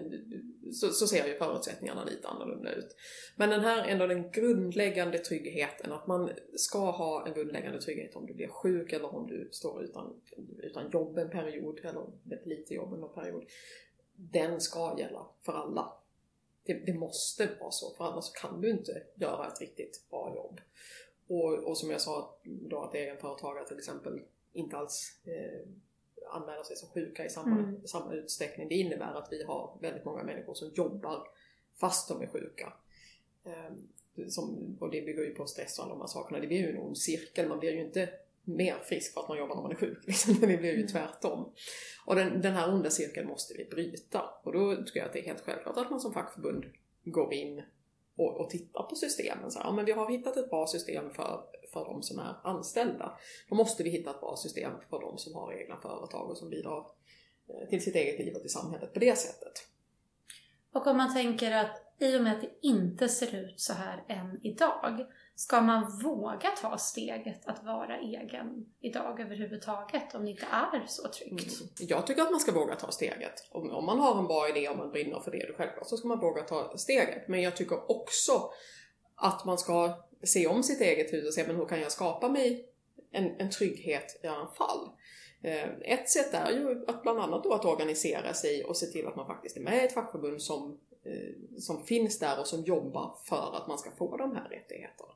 så, 0.73 0.89
så 0.89 1.07
ser 1.07 1.27
ju 1.27 1.35
förutsättningarna 1.35 2.05
lite 2.05 2.29
annorlunda 2.29 2.73
ut. 2.73 2.97
Men 3.37 3.51
den 3.51 3.61
här 3.61 3.89
ändå 3.89 4.07
den 4.07 4.31
grundläggande 4.31 5.19
tryggheten, 5.19 5.93
att 5.93 6.07
man 6.07 6.31
ska 6.57 6.91
ha 6.91 7.27
en 7.27 7.35
grundläggande 7.35 7.81
trygghet 7.81 8.17
om 8.17 8.27
du 8.27 8.35
blir 8.35 8.49
sjuk 8.49 8.93
eller 8.93 9.15
om 9.15 9.27
du 9.27 9.49
står 9.53 9.85
utan, 9.85 10.21
utan 10.59 10.91
jobb 10.91 11.19
en 11.19 11.31
period 11.31 11.81
eller 11.85 12.07
med 12.23 12.41
lite 12.45 12.75
jobb 12.75 12.93
en 12.93 13.23
period. 13.23 13.45
Den 14.15 14.61
ska 14.61 14.99
gälla 14.99 15.27
för 15.43 15.53
alla. 15.53 15.93
Det, 16.65 16.75
det 16.75 16.95
måste 16.95 17.49
vara 17.61 17.71
så, 17.71 17.95
för 17.95 18.05
annars 18.05 18.33
kan 18.33 18.61
du 18.61 18.71
inte 18.71 19.03
göra 19.15 19.49
ett 19.49 19.61
riktigt 19.61 20.07
bra 20.11 20.33
jobb. 20.37 20.61
Och, 21.33 21.69
och 21.69 21.79
som 21.79 21.91
jag 21.91 22.01
sa 22.01 22.39
då 22.45 22.81
att 22.81 22.95
egenföretagare 22.95 23.69
till 23.69 23.79
exempel 23.79 24.21
inte 24.53 24.77
alls 24.77 25.21
eh, 25.25 25.69
anmäler 26.31 26.63
sig 26.63 26.77
som 26.77 26.89
sjuka 26.89 27.25
i 27.25 27.29
samma, 27.29 27.59
mm. 27.59 27.87
samma 27.87 28.15
utsträckning. 28.15 28.69
Det 28.69 28.75
innebär 28.75 29.15
att 29.15 29.29
vi 29.31 29.45
har 29.45 29.79
väldigt 29.81 30.05
många 30.05 30.23
människor 30.23 30.55
som 30.55 30.71
jobbar 30.75 31.29
fast 31.81 32.09
de 32.09 32.23
är 32.23 32.27
sjuka. 32.27 32.73
Eh, 33.45 34.27
som, 34.29 34.77
och 34.81 34.91
det 34.91 35.03
bygger 35.03 35.23
ju 35.23 35.35
på 35.35 35.47
stress 35.47 35.79
och 35.79 35.85
alla 35.85 35.95
de 35.95 36.01
här 36.01 36.09
sakerna. 36.09 36.41
Det 36.41 36.47
blir 36.47 36.59
ju 36.59 36.71
en 36.71 36.79
ond 36.79 36.99
cirkel. 36.99 37.49
Man 37.49 37.59
blir 37.59 37.73
ju 37.73 37.85
inte 37.85 38.09
mer 38.45 38.79
frisk 38.85 39.15
för 39.15 39.21
att 39.21 39.29
man 39.29 39.39
jobbar 39.39 39.55
när 39.55 39.63
man 39.63 39.73
är 39.73 39.77
sjuk. 39.77 39.99
Liksom. 40.07 40.35
Det 40.41 40.47
blir 40.47 40.71
ju 40.71 40.77
mm. 40.77 40.87
tvärtom. 40.87 41.53
Och 42.07 42.15
den, 42.15 42.41
den 42.41 42.53
här 42.53 42.75
onda 42.75 42.91
cirkeln 42.91 43.29
måste 43.29 43.55
vi 43.55 43.65
bryta. 43.65 44.23
Och 44.43 44.53
då 44.53 44.77
tycker 44.77 45.01
jag 45.01 45.07
att 45.07 45.13
det 45.13 45.21
är 45.21 45.27
helt 45.27 45.41
självklart 45.41 45.77
att 45.77 45.91
man 45.91 46.01
som 46.01 46.13
fackförbund 46.13 46.65
går 47.05 47.33
in 47.35 47.63
och, 48.27 48.41
och 48.41 48.51
titta 48.51 48.83
på 48.83 48.97
systemen. 48.97 49.51
Så 49.51 49.59
här, 49.59 49.67
ja, 49.67 49.73
men 49.73 49.85
vi 49.85 49.93
har 49.93 50.11
hittat 50.11 50.37
ett 50.37 50.51
bra 50.51 50.67
system 50.67 51.11
för, 51.11 51.41
för 51.73 51.85
de 51.85 52.03
som 52.03 52.19
är 52.19 52.35
anställda. 52.45 53.19
Då 53.49 53.55
måste 53.55 53.83
vi 53.83 53.91
hitta 53.91 54.11
ett 54.11 54.21
bra 54.21 54.37
system 54.37 54.73
för 54.91 55.01
de 55.01 55.19
som 55.19 55.35
har 55.35 55.53
egna 55.53 55.77
företag 55.81 56.31
och 56.31 56.39
som 56.39 56.51
bidrar 56.51 56.87
eh, 57.49 57.69
till 57.69 57.83
sitt 57.83 57.95
eget 57.95 58.19
liv 58.19 58.35
och 58.35 58.41
till 58.41 58.51
samhället 58.51 58.93
på 58.93 58.99
det 58.99 59.19
sättet. 59.19 59.67
Och 60.73 60.87
om 60.87 60.97
man 60.97 61.15
tänker 61.15 61.53
att 61.53 61.83
i 61.99 62.19
och 62.19 62.23
med 62.23 62.33
att 62.33 62.41
det 62.41 62.51
inte 62.61 63.09
ser 63.09 63.35
ut 63.35 63.61
så 63.61 63.73
här 63.73 64.05
än 64.09 64.41
idag 64.43 65.07
Ska 65.35 65.61
man 65.61 65.99
våga 66.03 66.51
ta 66.51 66.79
steget 66.79 67.49
att 67.49 67.65
vara 67.65 67.99
egen 67.99 68.67
idag 68.81 69.21
överhuvudtaget 69.21 70.15
om 70.15 70.25
det 70.25 70.31
inte 70.31 70.47
är 70.51 70.87
så 70.87 71.09
tryggt? 71.09 71.61
Mm. 71.61 71.73
Jag 71.79 72.07
tycker 72.07 72.23
att 72.23 72.31
man 72.31 72.41
ska 72.41 72.53
våga 72.53 72.75
ta 72.75 72.91
steget. 72.91 73.49
Om, 73.51 73.71
om 73.71 73.87
man 73.87 74.01
har 74.01 74.19
en 74.19 74.27
bra 74.27 74.49
idé 74.49 74.69
och 74.69 74.77
man 74.77 74.91
brinner 74.91 75.21
för 75.21 75.31
det, 75.31 75.53
självklart 75.57 75.89
så 75.89 75.97
ska 75.97 76.09
man 76.09 76.21
våga 76.21 76.43
ta 76.43 76.79
steget. 76.79 77.29
Men 77.29 77.43
jag 77.43 77.57
tycker 77.57 77.91
också 77.91 78.51
att 79.15 79.45
man 79.45 79.59
ska 79.59 80.03
se 80.23 80.47
om 80.47 80.63
sitt 80.63 80.81
eget 80.81 81.13
hus 81.13 81.27
och 81.27 81.35
se 81.35 81.47
men 81.47 81.57
hur 81.57 81.67
kan 81.67 81.81
jag 81.81 81.93
skapa 81.93 82.29
mig 82.29 82.69
en, 83.13 83.41
en 83.41 83.51
trygghet 83.51 84.21
i 84.23 84.27
alla 84.27 84.47
fall. 84.47 84.91
Eh, 85.43 85.69
ett 85.81 86.11
sätt 86.11 86.35
är 86.35 86.51
ju 86.51 86.85
att 86.89 87.03
bland 87.03 87.21
annat 87.21 87.45
då 87.45 87.53
att 87.53 87.65
organisera 87.65 88.35
sig 88.35 88.65
och 88.65 88.77
se 88.77 88.87
till 88.87 89.07
att 89.07 89.17
man 89.17 89.27
faktiskt 89.27 89.57
är 89.57 89.61
med 89.61 89.83
i 89.83 89.87
ett 89.87 89.95
fackförbund 89.95 90.43
som, 90.43 90.79
som 91.59 91.85
finns 91.85 92.19
där 92.19 92.41
och 92.41 92.47
som 92.47 92.63
jobbar 92.63 93.15
för 93.29 93.57
att 93.57 93.69
man 93.69 93.79
ska 93.79 93.91
få 93.91 94.17
de 94.17 94.37
här 94.37 94.49
rättigheterna. 94.49 95.13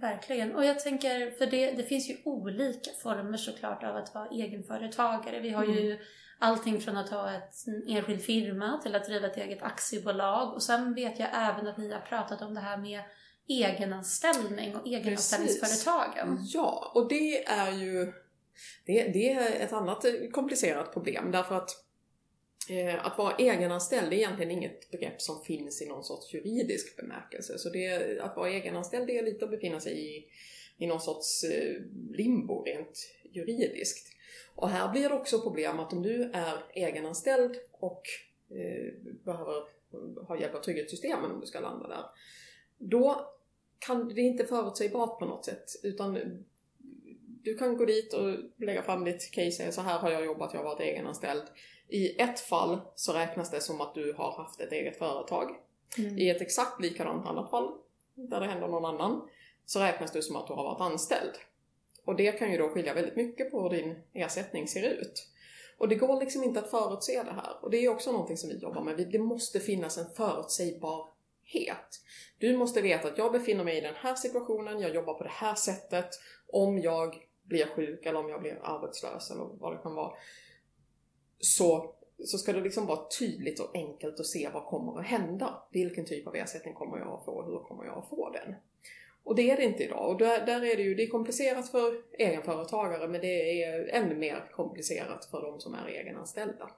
Verkligen. 0.00 0.54
Och 0.54 0.64
jag 0.64 0.80
tänker, 0.80 1.30
för 1.30 1.46
det, 1.46 1.70
det 1.70 1.82
finns 1.82 2.10
ju 2.10 2.16
olika 2.24 2.90
former 3.02 3.38
såklart 3.38 3.84
av 3.84 3.96
att 3.96 4.14
vara 4.14 4.28
egenföretagare. 4.28 5.40
Vi 5.40 5.50
har 5.50 5.64
mm. 5.64 5.76
ju 5.76 5.98
allting 6.38 6.80
från 6.80 6.96
att 6.96 7.10
ha 7.10 7.32
ett, 7.32 7.66
en 7.66 7.96
enskild 7.96 8.22
firma 8.22 8.80
till 8.82 8.94
att 8.94 9.04
driva 9.04 9.26
ett 9.26 9.36
eget 9.36 9.62
aktiebolag. 9.62 10.54
Och 10.54 10.62
sen 10.62 10.94
vet 10.94 11.18
jag 11.18 11.28
även 11.34 11.66
att 11.66 11.78
ni 11.78 11.92
har 11.92 12.00
pratat 12.00 12.42
om 12.42 12.54
det 12.54 12.60
här 12.60 12.76
med 12.76 13.00
egenanställning 13.48 14.76
och 14.76 14.86
egenanställningsföretagen. 14.86 16.38
Ja, 16.42 16.92
och 16.94 17.08
det 17.08 17.44
är 17.44 17.70
ju 17.72 18.12
det, 18.86 19.08
det 19.12 19.32
är 19.32 19.64
ett 19.64 19.72
annat 19.72 20.04
komplicerat 20.32 20.92
problem 20.92 21.30
därför 21.30 21.54
att 21.54 21.70
eh, 21.70 21.76
Eh, 22.70 23.06
att 23.06 23.18
vara 23.18 23.36
egenanställd 23.36 24.12
är 24.12 24.16
egentligen 24.16 24.50
inget 24.50 24.90
begrepp 24.90 25.22
som 25.22 25.44
finns 25.44 25.82
i 25.82 25.86
någon 25.86 26.04
sorts 26.04 26.34
juridisk 26.34 26.96
bemärkelse. 26.96 27.58
Så 27.58 27.68
det, 27.70 28.18
att 28.20 28.36
vara 28.36 28.50
egenanställd 28.50 29.10
är 29.10 29.22
lite 29.22 29.44
att 29.44 29.50
befinna 29.50 29.80
sig 29.80 30.16
i, 30.16 30.26
i 30.78 30.86
någon 30.86 31.00
sorts 31.00 31.44
eh, 31.44 31.82
limbo 32.10 32.62
rent 32.62 32.98
juridiskt. 33.32 34.08
Och 34.54 34.68
här 34.68 34.92
blir 34.92 35.08
det 35.08 35.14
också 35.14 35.40
problem 35.40 35.80
att 35.80 35.92
om 35.92 36.02
du 36.02 36.22
är 36.22 36.64
egenanställd 36.74 37.56
och 37.70 38.02
eh, 38.50 38.94
behöver 39.24 39.64
ha 40.26 40.40
hjälp 40.40 40.54
av 40.54 40.60
trygghetssystemen 40.60 41.30
om 41.30 41.40
du 41.40 41.46
ska 41.46 41.60
landa 41.60 41.88
där. 41.88 42.04
Då 42.78 43.30
kan 43.78 44.08
det 44.08 44.20
inte 44.20 44.44
förutsägbart 44.44 45.18
på 45.18 45.24
något 45.24 45.44
sätt 45.44 45.64
utan 45.82 46.44
du 47.42 47.56
kan 47.56 47.76
gå 47.76 47.84
dit 47.84 48.12
och 48.14 48.36
lägga 48.56 48.82
fram 48.82 49.04
ditt 49.04 49.30
case 49.30 49.46
och 49.46 49.52
säga 49.52 49.72
så 49.72 49.80
här 49.80 49.98
har 49.98 50.10
jag 50.10 50.24
jobbat, 50.24 50.54
jag 50.54 50.60
har 50.60 50.64
varit 50.64 50.80
egenanställd. 50.80 51.42
I 51.94 52.20
ett 52.20 52.40
fall 52.40 52.80
så 52.94 53.12
räknas 53.12 53.50
det 53.50 53.60
som 53.60 53.80
att 53.80 53.94
du 53.94 54.12
har 54.12 54.32
haft 54.32 54.60
ett 54.60 54.72
eget 54.72 54.98
företag. 54.98 55.50
Mm. 55.98 56.18
I 56.18 56.30
ett 56.30 56.40
exakt 56.40 56.80
likadant 56.80 57.26
annat 57.26 57.50
fall, 57.50 57.70
där 58.14 58.40
det 58.40 58.46
händer 58.46 58.68
någon 58.68 58.84
annan, 58.84 59.28
så 59.66 59.80
räknas 59.80 60.12
det 60.12 60.22
som 60.22 60.36
att 60.36 60.46
du 60.46 60.52
har 60.52 60.64
varit 60.64 60.80
anställd. 60.80 61.32
Och 62.04 62.16
det 62.16 62.32
kan 62.32 62.52
ju 62.52 62.58
då 62.58 62.68
skilja 62.68 62.94
väldigt 62.94 63.16
mycket 63.16 63.50
på 63.50 63.62
hur 63.62 63.70
din 63.70 64.02
ersättning 64.12 64.68
ser 64.68 64.82
ut. 64.82 65.28
Och 65.78 65.88
det 65.88 65.94
går 65.94 66.20
liksom 66.20 66.44
inte 66.44 66.60
att 66.60 66.70
förutse 66.70 67.22
det 67.22 67.32
här. 67.32 67.52
Och 67.62 67.70
det 67.70 67.84
är 67.84 67.88
också 67.88 68.12
någonting 68.12 68.36
som 68.36 68.50
vi 68.50 68.58
jobbar 68.58 68.82
med. 68.82 69.08
Det 69.12 69.18
måste 69.18 69.60
finnas 69.60 69.98
en 69.98 70.10
förutsägbarhet. 70.16 72.00
Du 72.38 72.56
måste 72.56 72.80
veta 72.80 73.08
att 73.08 73.18
jag 73.18 73.32
befinner 73.32 73.64
mig 73.64 73.78
i 73.78 73.80
den 73.80 73.94
här 73.94 74.14
situationen, 74.14 74.80
jag 74.80 74.94
jobbar 74.94 75.14
på 75.14 75.24
det 75.24 75.32
här 75.32 75.54
sättet. 75.54 76.08
Om 76.46 76.78
jag 76.78 77.16
blir 77.42 77.66
sjuk 77.66 78.06
eller 78.06 78.20
om 78.20 78.28
jag 78.28 78.40
blir 78.40 78.60
arbetslös 78.62 79.30
eller 79.30 79.44
vad 79.44 79.72
det 79.72 79.82
kan 79.82 79.94
vara. 79.94 80.12
Så, 81.44 81.94
så 82.24 82.38
ska 82.38 82.52
det 82.52 82.60
liksom 82.60 82.86
vara 82.86 83.08
tydligt 83.18 83.60
och 83.60 83.70
enkelt 83.74 84.20
att 84.20 84.26
se 84.26 84.48
vad 84.52 84.64
kommer 84.64 85.00
att 85.00 85.06
hända. 85.06 85.62
Vilken 85.70 86.04
typ 86.04 86.26
av 86.26 86.36
ersättning 86.36 86.74
kommer 86.74 86.98
jag 86.98 87.08
att 87.08 87.24
få 87.24 87.32
och 87.32 87.46
hur 87.46 87.58
kommer 87.58 87.84
jag 87.84 87.98
att 87.98 88.08
få 88.08 88.30
den? 88.30 88.54
Och 89.24 89.34
det 89.34 89.50
är 89.50 89.56
det 89.56 89.64
inte 89.64 89.84
idag. 89.84 90.10
Och 90.10 90.18
där, 90.18 90.46
där 90.46 90.64
är 90.64 90.76
det 90.76 90.82
ju 90.82 90.94
det 90.94 91.02
är 91.02 91.08
komplicerat 91.08 91.70
för 91.70 92.02
egenföretagare 92.18 93.08
men 93.08 93.20
det 93.20 93.62
är 93.62 93.88
ännu 93.88 94.14
mer 94.14 94.50
komplicerat 94.52 95.24
för 95.24 95.42
de 95.42 95.60
som 95.60 95.74
är 95.74 95.88
egenanställda. 95.88 96.70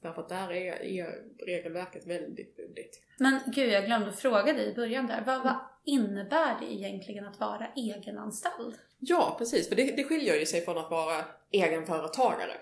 Därför 0.00 0.22
att 0.22 0.28
där 0.28 0.52
är, 0.52 0.82
är 0.82 1.24
regelverket 1.46 2.06
väldigt 2.06 2.58
luddigt. 2.58 3.00
Men 3.18 3.40
gud, 3.46 3.68
jag 3.68 3.86
glömde 3.86 4.12
fråga 4.12 4.52
dig 4.52 4.70
i 4.70 4.74
början 4.74 5.06
där. 5.06 5.22
Vad, 5.26 5.42
vad 5.42 5.56
innebär 5.84 6.60
det 6.60 6.72
egentligen 6.74 7.26
att 7.26 7.40
vara 7.40 7.66
egenanställd? 7.76 8.74
Ja, 8.98 9.34
precis. 9.38 9.68
För 9.68 9.76
det, 9.76 9.96
det 9.96 10.04
skiljer 10.04 10.34
ju 10.34 10.46
sig 10.46 10.60
från 10.60 10.78
att 10.78 10.90
vara 10.90 11.24
egenföretagare. 11.50 12.52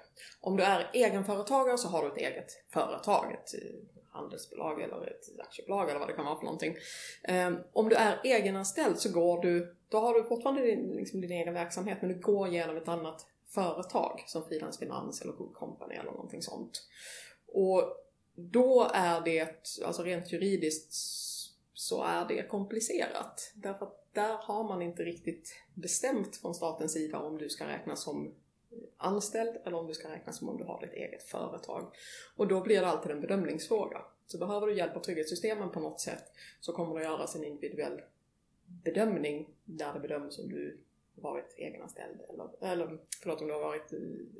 Om 0.40 0.56
du 0.56 0.62
är 0.62 0.90
egenföretagare 0.92 1.78
så 1.78 1.88
har 1.88 2.02
du 2.02 2.08
ett 2.08 2.16
eget 2.16 2.52
företag, 2.72 3.32
ett 3.32 3.54
eh, 3.54 3.70
handelsbolag 4.16 4.82
eller 4.82 5.06
ett 5.06 5.40
aktiebolag 5.40 5.90
eller 5.90 5.98
vad 5.98 6.08
det 6.08 6.14
kan 6.14 6.24
vara 6.24 6.36
för 6.36 6.44
någonting. 6.44 6.76
Ehm, 7.24 7.58
om 7.72 7.88
du 7.88 7.96
är 7.96 8.20
egenanställd 8.24 8.98
så 8.98 9.12
går 9.12 9.42
du, 9.42 9.76
då 9.88 9.98
har 9.98 10.14
du 10.14 10.24
fortfarande 10.24 10.62
din, 10.62 10.90
liksom 10.96 11.20
din 11.20 11.32
egen 11.32 11.54
verksamhet 11.54 11.98
men 12.00 12.10
du 12.10 12.20
går 12.20 12.48
genom 12.48 12.76
ett 12.76 12.88
annat 12.88 13.26
företag 13.48 14.24
som 14.26 14.44
Frilans 14.44 14.78
Finans 14.78 15.22
eller 15.22 15.32
Good 15.32 15.54
Company 15.54 15.94
eller 15.94 16.10
någonting 16.10 16.42
sånt. 16.42 16.82
Och 17.46 17.82
då 18.34 18.90
är 18.94 19.20
det, 19.20 19.48
alltså 19.84 20.02
rent 20.02 20.32
juridiskt 20.32 20.94
så 21.78 22.02
är 22.02 22.28
det 22.28 22.48
komplicerat. 22.48 23.52
Därför 23.54 23.86
att 23.86 24.06
där 24.12 24.36
har 24.36 24.64
man 24.64 24.82
inte 24.82 25.04
riktigt 25.04 25.54
bestämt 25.74 26.36
från 26.36 26.54
statens 26.54 26.92
sida 26.92 27.18
om 27.18 27.38
du 27.38 27.48
ska 27.48 27.68
räknas 27.68 28.02
som 28.02 28.34
anställd 28.96 29.56
eller 29.64 29.76
om 29.76 29.86
du 29.86 29.94
ska 29.94 30.10
räknas 30.10 30.38
som 30.38 30.48
om 30.48 30.56
du 30.58 30.64
har 30.64 30.80
ditt 30.80 30.92
eget 30.92 31.22
företag. 31.22 31.94
Och 32.36 32.48
då 32.48 32.60
blir 32.60 32.80
det 32.80 32.86
alltid 32.86 33.12
en 33.12 33.20
bedömningsfråga. 33.20 34.02
Så 34.26 34.38
behöver 34.38 34.66
du 34.66 34.76
hjälp 34.76 34.96
av 34.96 35.00
trygghetssystemen 35.00 35.70
på 35.70 35.80
något 35.80 36.00
sätt 36.00 36.24
så 36.60 36.72
kommer 36.72 36.94
det 36.94 37.04
göras 37.04 37.36
en 37.36 37.44
individuell 37.44 38.00
bedömning 38.66 39.48
där 39.64 39.94
det 39.94 40.00
bedöms 40.00 40.38
om 40.38 40.48
du 40.48 40.78
varit 41.14 41.54
egenanställd 41.56 42.20
eller, 42.28 42.72
eller 42.72 42.98
förlåt 43.22 43.40
om 43.40 43.46
du 43.46 43.52
har 43.52 43.60
varit, 43.60 43.92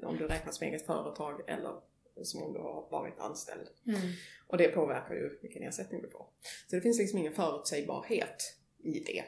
om 0.02 0.16
du 0.16 0.26
räknas 0.26 0.56
som 0.56 0.66
eget 0.66 0.86
företag 0.86 1.40
eller 1.46 1.80
som 2.22 2.42
om 2.42 2.52
du 2.52 2.58
har 2.58 2.88
varit 2.90 3.18
anställd. 3.18 3.68
Mm. 3.86 4.00
Och 4.46 4.58
det 4.58 4.68
påverkar 4.68 5.14
ju 5.14 5.38
vilken 5.42 5.62
ersättning 5.62 6.02
du 6.02 6.08
får. 6.08 6.25
Så 6.70 6.76
det 6.76 6.82
finns 6.82 6.98
liksom 6.98 7.18
ingen 7.18 7.32
förutsägbarhet 7.32 8.56
i 8.82 9.00
det. 9.00 9.24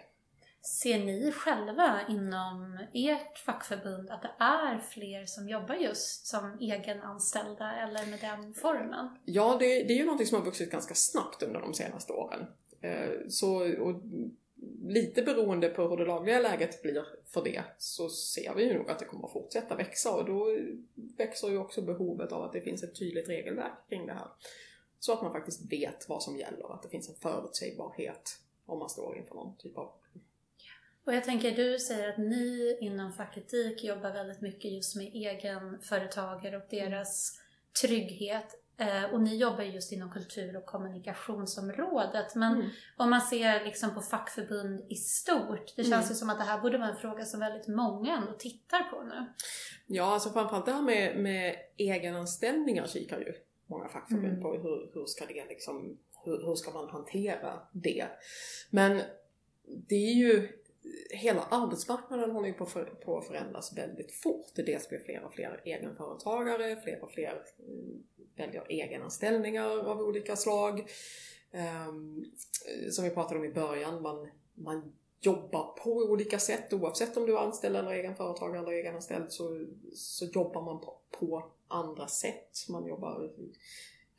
Ser 0.62 0.98
ni 0.98 1.32
själva 1.32 2.00
inom 2.08 2.78
ert 2.94 3.38
fackförbund 3.38 4.10
att 4.10 4.22
det 4.22 4.32
är 4.38 4.78
fler 4.78 5.26
som 5.26 5.48
jobbar 5.48 5.74
just 5.74 6.26
som 6.26 6.58
egenanställda 6.60 7.74
eller 7.76 8.06
med 8.06 8.20
den 8.20 8.54
formen? 8.54 9.08
Ja, 9.24 9.56
det, 9.60 9.66
det 9.66 9.92
är 9.92 9.98
ju 9.98 10.04
någonting 10.04 10.26
som 10.26 10.38
har 10.38 10.44
vuxit 10.44 10.70
ganska 10.70 10.94
snabbt 10.94 11.42
under 11.42 11.60
de 11.60 11.74
senaste 11.74 12.12
åren. 12.12 12.46
Eh, 12.80 13.10
så, 13.28 13.80
och 13.82 14.02
lite 14.88 15.22
beroende 15.22 15.68
på 15.68 15.88
hur 15.88 15.96
det 15.96 16.04
lagliga 16.04 16.40
läget 16.40 16.82
blir 16.82 17.04
för 17.24 17.44
det 17.44 17.62
så 17.78 18.08
ser 18.08 18.54
vi 18.54 18.64
ju 18.64 18.74
nog 18.74 18.90
att 18.90 18.98
det 18.98 19.04
kommer 19.04 19.26
att 19.26 19.32
fortsätta 19.32 19.76
växa 19.76 20.14
och 20.14 20.24
då 20.24 20.58
växer 21.18 21.48
ju 21.48 21.58
också 21.58 21.82
behovet 21.82 22.32
av 22.32 22.42
att 22.42 22.52
det 22.52 22.60
finns 22.60 22.82
ett 22.82 22.98
tydligt 22.98 23.28
regelverk 23.28 23.88
kring 23.88 24.06
det 24.06 24.12
här. 24.12 24.28
Så 25.00 25.12
att 25.12 25.22
man 25.22 25.32
faktiskt 25.32 25.72
vet 25.72 26.08
vad 26.08 26.22
som 26.22 26.36
gäller, 26.36 26.74
att 26.74 26.82
det 26.82 26.88
finns 26.88 27.08
en 27.08 27.14
förutsägbarhet 27.14 28.40
om 28.66 28.78
man 28.78 28.88
står 28.88 29.18
inför 29.18 29.34
någon 29.34 29.56
typ 29.56 29.78
av 29.78 29.92
och 31.08 31.14
jag 31.14 31.24
tänker, 31.24 31.56
du 31.56 31.78
säger 31.78 32.08
att 32.08 32.18
ni 32.18 32.78
inom 32.80 33.12
Facketik 33.12 33.84
jobbar 33.84 34.12
väldigt 34.12 34.40
mycket 34.40 34.72
just 34.72 34.96
med 34.96 35.06
egenföretagare 35.06 36.56
och 36.56 36.66
deras 36.70 37.40
trygghet. 37.82 38.54
Eh, 38.76 39.04
och 39.04 39.20
ni 39.20 39.36
jobbar 39.36 39.62
just 39.62 39.92
inom 39.92 40.10
kultur 40.10 40.56
och 40.56 40.66
kommunikationsområdet. 40.66 42.34
Men 42.34 42.54
mm. 42.54 42.70
om 42.96 43.10
man 43.10 43.20
ser 43.20 43.64
liksom 43.64 43.94
på 43.94 44.00
fackförbund 44.00 44.86
i 44.88 44.94
stort, 44.94 45.76
det 45.76 45.84
känns 45.84 45.92
mm. 45.92 46.08
ju 46.08 46.14
som 46.14 46.30
att 46.30 46.38
det 46.38 46.44
här 46.44 46.60
borde 46.60 46.78
vara 46.78 46.88
en 46.88 46.96
fråga 46.96 47.24
som 47.24 47.40
väldigt 47.40 47.68
många 47.68 48.16
ändå 48.16 48.32
tittar 48.32 48.82
på 48.82 49.02
nu. 49.02 49.26
Ja, 49.86 50.04
alltså 50.04 50.30
framförallt 50.30 50.66
det 50.66 50.72
här 50.72 50.82
med, 50.82 51.18
med 51.18 51.56
egenanställningar 51.76 52.86
kikar 52.86 53.18
ju 53.18 53.32
många 53.68 53.88
fackförbund 53.88 54.26
mm. 54.26 54.42
på. 54.42 54.52
Hur, 54.52 54.90
hur 54.94 55.06
ska 55.06 55.26
det 55.26 55.44
liksom, 55.48 55.98
hur, 56.24 56.46
hur 56.46 56.54
ska 56.54 56.70
man 56.70 56.88
hantera 56.88 57.60
det? 57.72 58.06
Men 58.70 59.00
det 59.88 59.94
är 59.94 60.14
ju 60.14 60.48
hela 61.10 61.42
arbetsmarknaden 61.42 62.30
håller 62.30 62.48
ju 62.48 62.54
på, 62.54 62.66
för, 62.66 62.84
på 62.84 63.18
att 63.18 63.26
förändras 63.26 63.78
väldigt 63.78 64.12
fort. 64.12 64.46
Dels 64.54 64.88
blir 64.88 64.98
fler 64.98 65.24
och 65.24 65.32
fler 65.32 65.60
egenföretagare, 65.64 66.80
fler 66.80 67.02
och 67.02 67.10
fler 67.10 67.42
mm, 67.58 68.02
väljer 68.36 68.64
egenanställningar 68.68 69.88
av 69.90 70.00
olika 70.00 70.36
slag. 70.36 70.90
Um, 71.88 72.24
som 72.90 73.04
vi 73.04 73.10
pratade 73.10 73.40
om 73.40 73.44
i 73.44 73.52
början, 73.52 74.02
man, 74.02 74.28
man 74.54 74.92
jobbar 75.20 75.64
på 75.84 75.90
olika 75.90 76.38
sätt 76.38 76.72
oavsett 76.72 77.16
om 77.16 77.26
du 77.26 77.32
är 77.32 77.40
anställd 77.40 77.76
eller 77.76 77.90
egenföretagare 77.90 78.58
eller 78.58 78.72
egenanställd 78.72 79.32
så, 79.32 79.66
så 79.94 80.24
jobbar 80.24 80.62
man 80.62 80.80
på, 80.80 80.98
på 81.10 81.50
andra 81.68 82.06
sätt. 82.06 82.66
Man 82.68 82.86
jobbar 82.86 83.30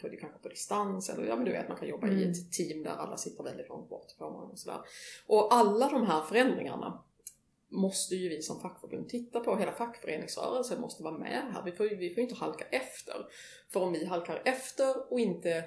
på, 0.01 0.10
kanske 0.10 0.39
på 0.39 0.50
distans 0.50 1.10
eller 1.10 1.27
ja 1.27 1.36
men 1.36 1.46
du 1.46 1.51
vet 1.51 1.68
man 1.70 1.77
kan 1.77 1.88
jobba 1.88 2.08
mm. 2.08 2.20
i 2.20 2.24
ett 2.24 2.51
team 2.51 2.84
där 2.84 2.91
alla 2.91 3.18
sitter 3.18 3.44
väldigt 3.44 3.70
långt 3.70 3.89
bort 3.89 4.12
från 4.18 4.34
varandra 4.34 4.51
och 4.51 4.60
sådär. 4.60 4.79
Och 5.27 5.53
alla 5.53 5.89
de 5.89 6.06
här 6.06 6.22
förändringarna 6.22 7.03
måste 7.70 8.15
ju 8.15 8.29
vi 8.29 8.41
som 8.41 8.62
fackförbund 8.62 9.10
titta 9.10 9.39
på. 9.39 9.56
Hela 9.56 9.72
fackföreningsrörelsen 9.72 10.82
måste 10.82 11.03
vara 11.03 11.18
med 11.18 11.51
här. 11.53 11.63
Vi 11.65 11.72
får 11.72 11.86
ju 11.89 11.96
vi 11.96 12.13
får 12.13 12.24
inte 12.24 12.36
halka 12.36 12.65
efter. 12.65 13.15
För 13.70 13.79
om 13.79 13.94
vi 13.94 14.06
halkar 14.06 14.41
efter 14.46 15.13
och 15.13 15.20
inte, 15.20 15.65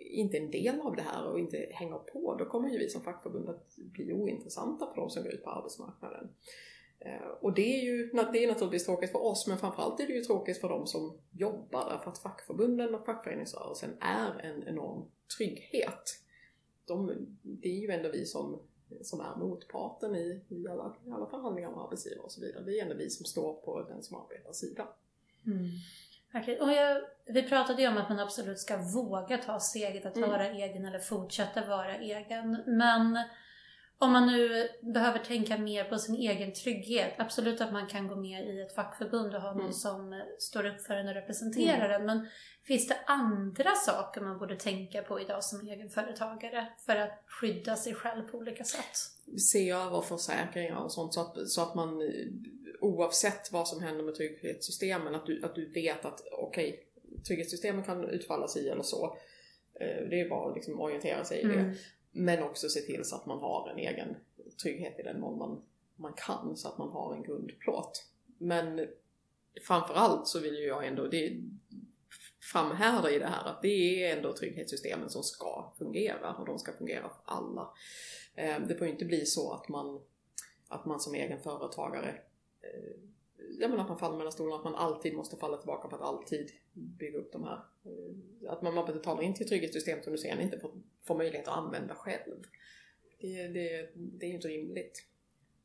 inte 0.00 0.36
är 0.36 0.40
en 0.40 0.50
del 0.50 0.80
av 0.80 0.96
det 0.96 1.02
här 1.02 1.26
och 1.26 1.38
inte 1.38 1.68
hänger 1.70 1.98
på, 1.98 2.36
då 2.38 2.44
kommer 2.44 2.68
ju 2.68 2.78
vi 2.78 2.88
som 2.88 3.02
fackförbund 3.02 3.48
att 3.48 3.76
bli 3.76 4.12
ointressanta 4.12 4.86
för 4.86 5.00
de 5.00 5.10
som 5.10 5.22
går 5.22 5.32
ut 5.32 5.44
på 5.44 5.50
arbetsmarknaden. 5.50 6.28
Eh, 7.00 7.28
och 7.40 7.54
det 7.54 7.78
är 7.78 7.84
ju 7.84 8.10
det 8.32 8.44
är 8.44 8.48
naturligtvis 8.48 8.84
tråkigt 8.84 9.12
för 9.12 9.24
oss, 9.24 9.46
men 9.46 9.58
framförallt 9.58 10.00
är 10.00 10.06
det 10.06 10.12
ju 10.12 10.22
tråkigt 10.22 10.60
för 10.60 10.68
de 10.68 10.86
som 10.86 11.18
jobbar 11.32 11.90
där, 11.90 11.98
för 11.98 12.10
att 12.10 12.18
fackförbunden 12.18 12.94
och 12.94 13.04
fackföreningsrörelsen 13.06 13.90
är 14.00 14.40
en 14.40 14.68
enorm 14.68 15.04
trygghet. 15.36 16.02
De, 16.86 17.26
det 17.42 17.68
är 17.68 17.80
ju 17.80 17.90
ändå 17.90 18.10
vi 18.10 18.26
som 18.26 18.60
som 19.00 19.20
är 19.20 19.36
motparten 19.36 20.16
i, 20.16 20.44
i, 20.48 20.68
alla, 20.68 20.96
i 21.06 21.10
alla 21.10 21.26
förhandlingar 21.26 21.70
med 21.70 21.80
arbetsgivare 21.80 22.24
och 22.24 22.32
så 22.32 22.40
vidare. 22.40 22.64
Det 22.64 22.78
är 22.78 22.82
ändå 22.82 22.94
vi 22.94 23.10
som 23.10 23.26
står 23.26 23.54
på 23.54 23.82
den 23.82 24.02
som 24.02 24.16
arbetar 24.16 24.52
sida. 24.52 24.88
Mm. 25.46 25.64
Verkligen. 26.32 26.62
Och 26.62 26.72
jag, 26.72 27.00
vi 27.26 27.42
pratade 27.42 27.82
ju 27.82 27.88
om 27.88 27.96
att 27.96 28.08
man 28.08 28.20
absolut 28.20 28.58
ska 28.58 28.76
våga 28.76 29.38
ta 29.38 29.60
steget 29.60 30.06
att 30.06 30.16
mm. 30.16 30.30
vara 30.30 30.46
egen 30.46 30.86
eller 30.86 30.98
fortsätta 30.98 31.64
vara 31.64 31.96
egen. 31.96 32.62
Men 32.66 33.18
om 34.00 34.12
man 34.12 34.26
nu 34.26 34.68
behöver 34.82 35.18
tänka 35.18 35.58
mer 35.58 35.84
på 35.84 35.98
sin 35.98 36.14
egen 36.14 36.54
trygghet, 36.54 37.14
absolut 37.18 37.60
att 37.60 37.72
man 37.72 37.86
kan 37.86 38.08
gå 38.08 38.16
med 38.16 38.46
i 38.46 38.60
ett 38.60 38.74
fackförbund 38.74 39.34
och 39.34 39.40
ha 39.40 39.50
någon 39.50 39.60
mm. 39.60 39.72
som 39.72 40.22
står 40.38 40.66
upp 40.66 40.80
för 40.80 40.94
en 40.94 41.08
och 41.08 41.14
representerar 41.14 41.90
mm. 41.90 42.00
en. 42.00 42.06
Men 42.06 42.28
finns 42.66 42.88
det 42.88 42.96
andra 43.06 43.74
saker 43.74 44.20
man 44.20 44.38
borde 44.38 44.56
tänka 44.56 45.02
på 45.02 45.20
idag 45.20 45.44
som 45.44 45.68
egenföretagare 45.68 46.68
för 46.86 46.96
att 46.96 47.24
skydda 47.26 47.76
sig 47.76 47.94
själv 47.94 48.22
på 48.22 48.38
olika 48.38 48.64
sätt? 48.64 48.96
Se 49.52 49.70
över 49.70 50.00
försäkringar 50.00 50.76
och 50.76 50.92
sånt 50.92 51.14
så 51.14 51.20
att, 51.20 51.48
så 51.48 51.62
att 51.62 51.74
man 51.74 52.02
oavsett 52.80 53.52
vad 53.52 53.68
som 53.68 53.82
händer 53.82 54.04
med 54.04 54.14
trygghetssystemen, 54.14 55.14
att 55.14 55.26
du, 55.26 55.44
att 55.44 55.54
du 55.54 55.70
vet 55.70 56.04
att 56.04 56.20
okej, 56.32 56.68
okay, 56.68 57.22
trygghetssystemen 57.22 57.84
kan 57.84 58.04
utfalla 58.04 58.48
sig 58.48 58.68
eller 58.68 58.82
så. 58.82 59.16
Eh, 59.80 60.08
det 60.10 60.20
är 60.20 60.28
bara 60.28 60.50
att 60.50 60.56
liksom 60.56 60.80
orientera 60.80 61.24
sig 61.24 61.40
i 61.40 61.46
det. 61.46 61.54
Mm. 61.54 61.74
Men 62.12 62.42
också 62.42 62.68
se 62.68 62.80
till 62.80 63.04
så 63.04 63.16
att 63.16 63.26
man 63.26 63.38
har 63.38 63.70
en 63.70 63.78
egen 63.78 64.16
trygghet 64.62 64.98
i 64.98 65.02
den 65.02 65.20
mån 65.20 65.38
man, 65.38 65.62
man 65.96 66.12
kan, 66.16 66.56
så 66.56 66.68
att 66.68 66.78
man 66.78 66.88
har 66.88 67.14
en 67.14 67.22
grundplåt. 67.22 68.04
Men 68.38 68.86
framförallt 69.66 70.28
så 70.28 70.40
vill 70.40 70.54
ju 70.54 70.66
jag 70.66 70.86
ändå 70.86 71.06
det, 71.06 71.36
framhärda 72.52 73.10
i 73.10 73.18
det 73.18 73.26
här 73.26 73.50
att 73.50 73.62
det 73.62 74.04
är 74.04 74.16
ändå 74.16 74.32
trygghetssystemen 74.32 75.10
som 75.10 75.22
ska 75.22 75.72
fungera 75.78 76.34
och 76.34 76.46
de 76.46 76.58
ska 76.58 76.72
fungera 76.72 77.02
för 77.02 77.20
alla. 77.24 77.70
Eh, 78.34 78.60
det 78.68 78.74
får 78.74 78.86
ju 78.86 78.92
inte 78.92 79.04
bli 79.04 79.26
så 79.26 79.52
att 79.52 79.68
man, 79.68 80.00
att 80.68 80.86
man 80.86 81.00
som 81.00 81.14
egen 81.14 81.42
företagare 81.42 82.14
ja, 83.58 83.68
men 83.68 83.80
att 83.80 83.88
man 83.88 83.98
faller 83.98 84.16
mellan 84.16 84.32
stolarna, 84.32 84.56
att 84.56 84.64
man 84.64 84.74
alltid 84.74 85.14
måste 85.14 85.36
falla 85.36 85.56
tillbaka 85.56 85.88
på 85.88 85.96
att 85.96 86.02
alltid 86.02 86.50
bygga 86.72 87.18
upp 87.18 87.32
de 87.32 87.44
här. 87.44 87.60
Eh, 87.84 88.52
att 88.52 88.62
man, 88.62 88.74
man 88.74 88.86
betalar 88.86 89.22
in 89.22 89.34
till 89.34 89.48
trygghetssystemet 89.48 90.04
som 90.04 90.12
du 90.12 90.18
sen 90.18 90.40
inte 90.40 90.60
får, 90.60 90.72
får 91.06 91.18
möjlighet 91.18 91.48
att 91.48 91.58
använda 91.58 91.94
själv. 91.94 92.42
Det, 93.20 93.48
det, 93.48 93.90
det 93.94 94.26
är 94.26 94.28
ju 94.28 94.34
inte 94.34 94.48
rimligt. 94.48 95.04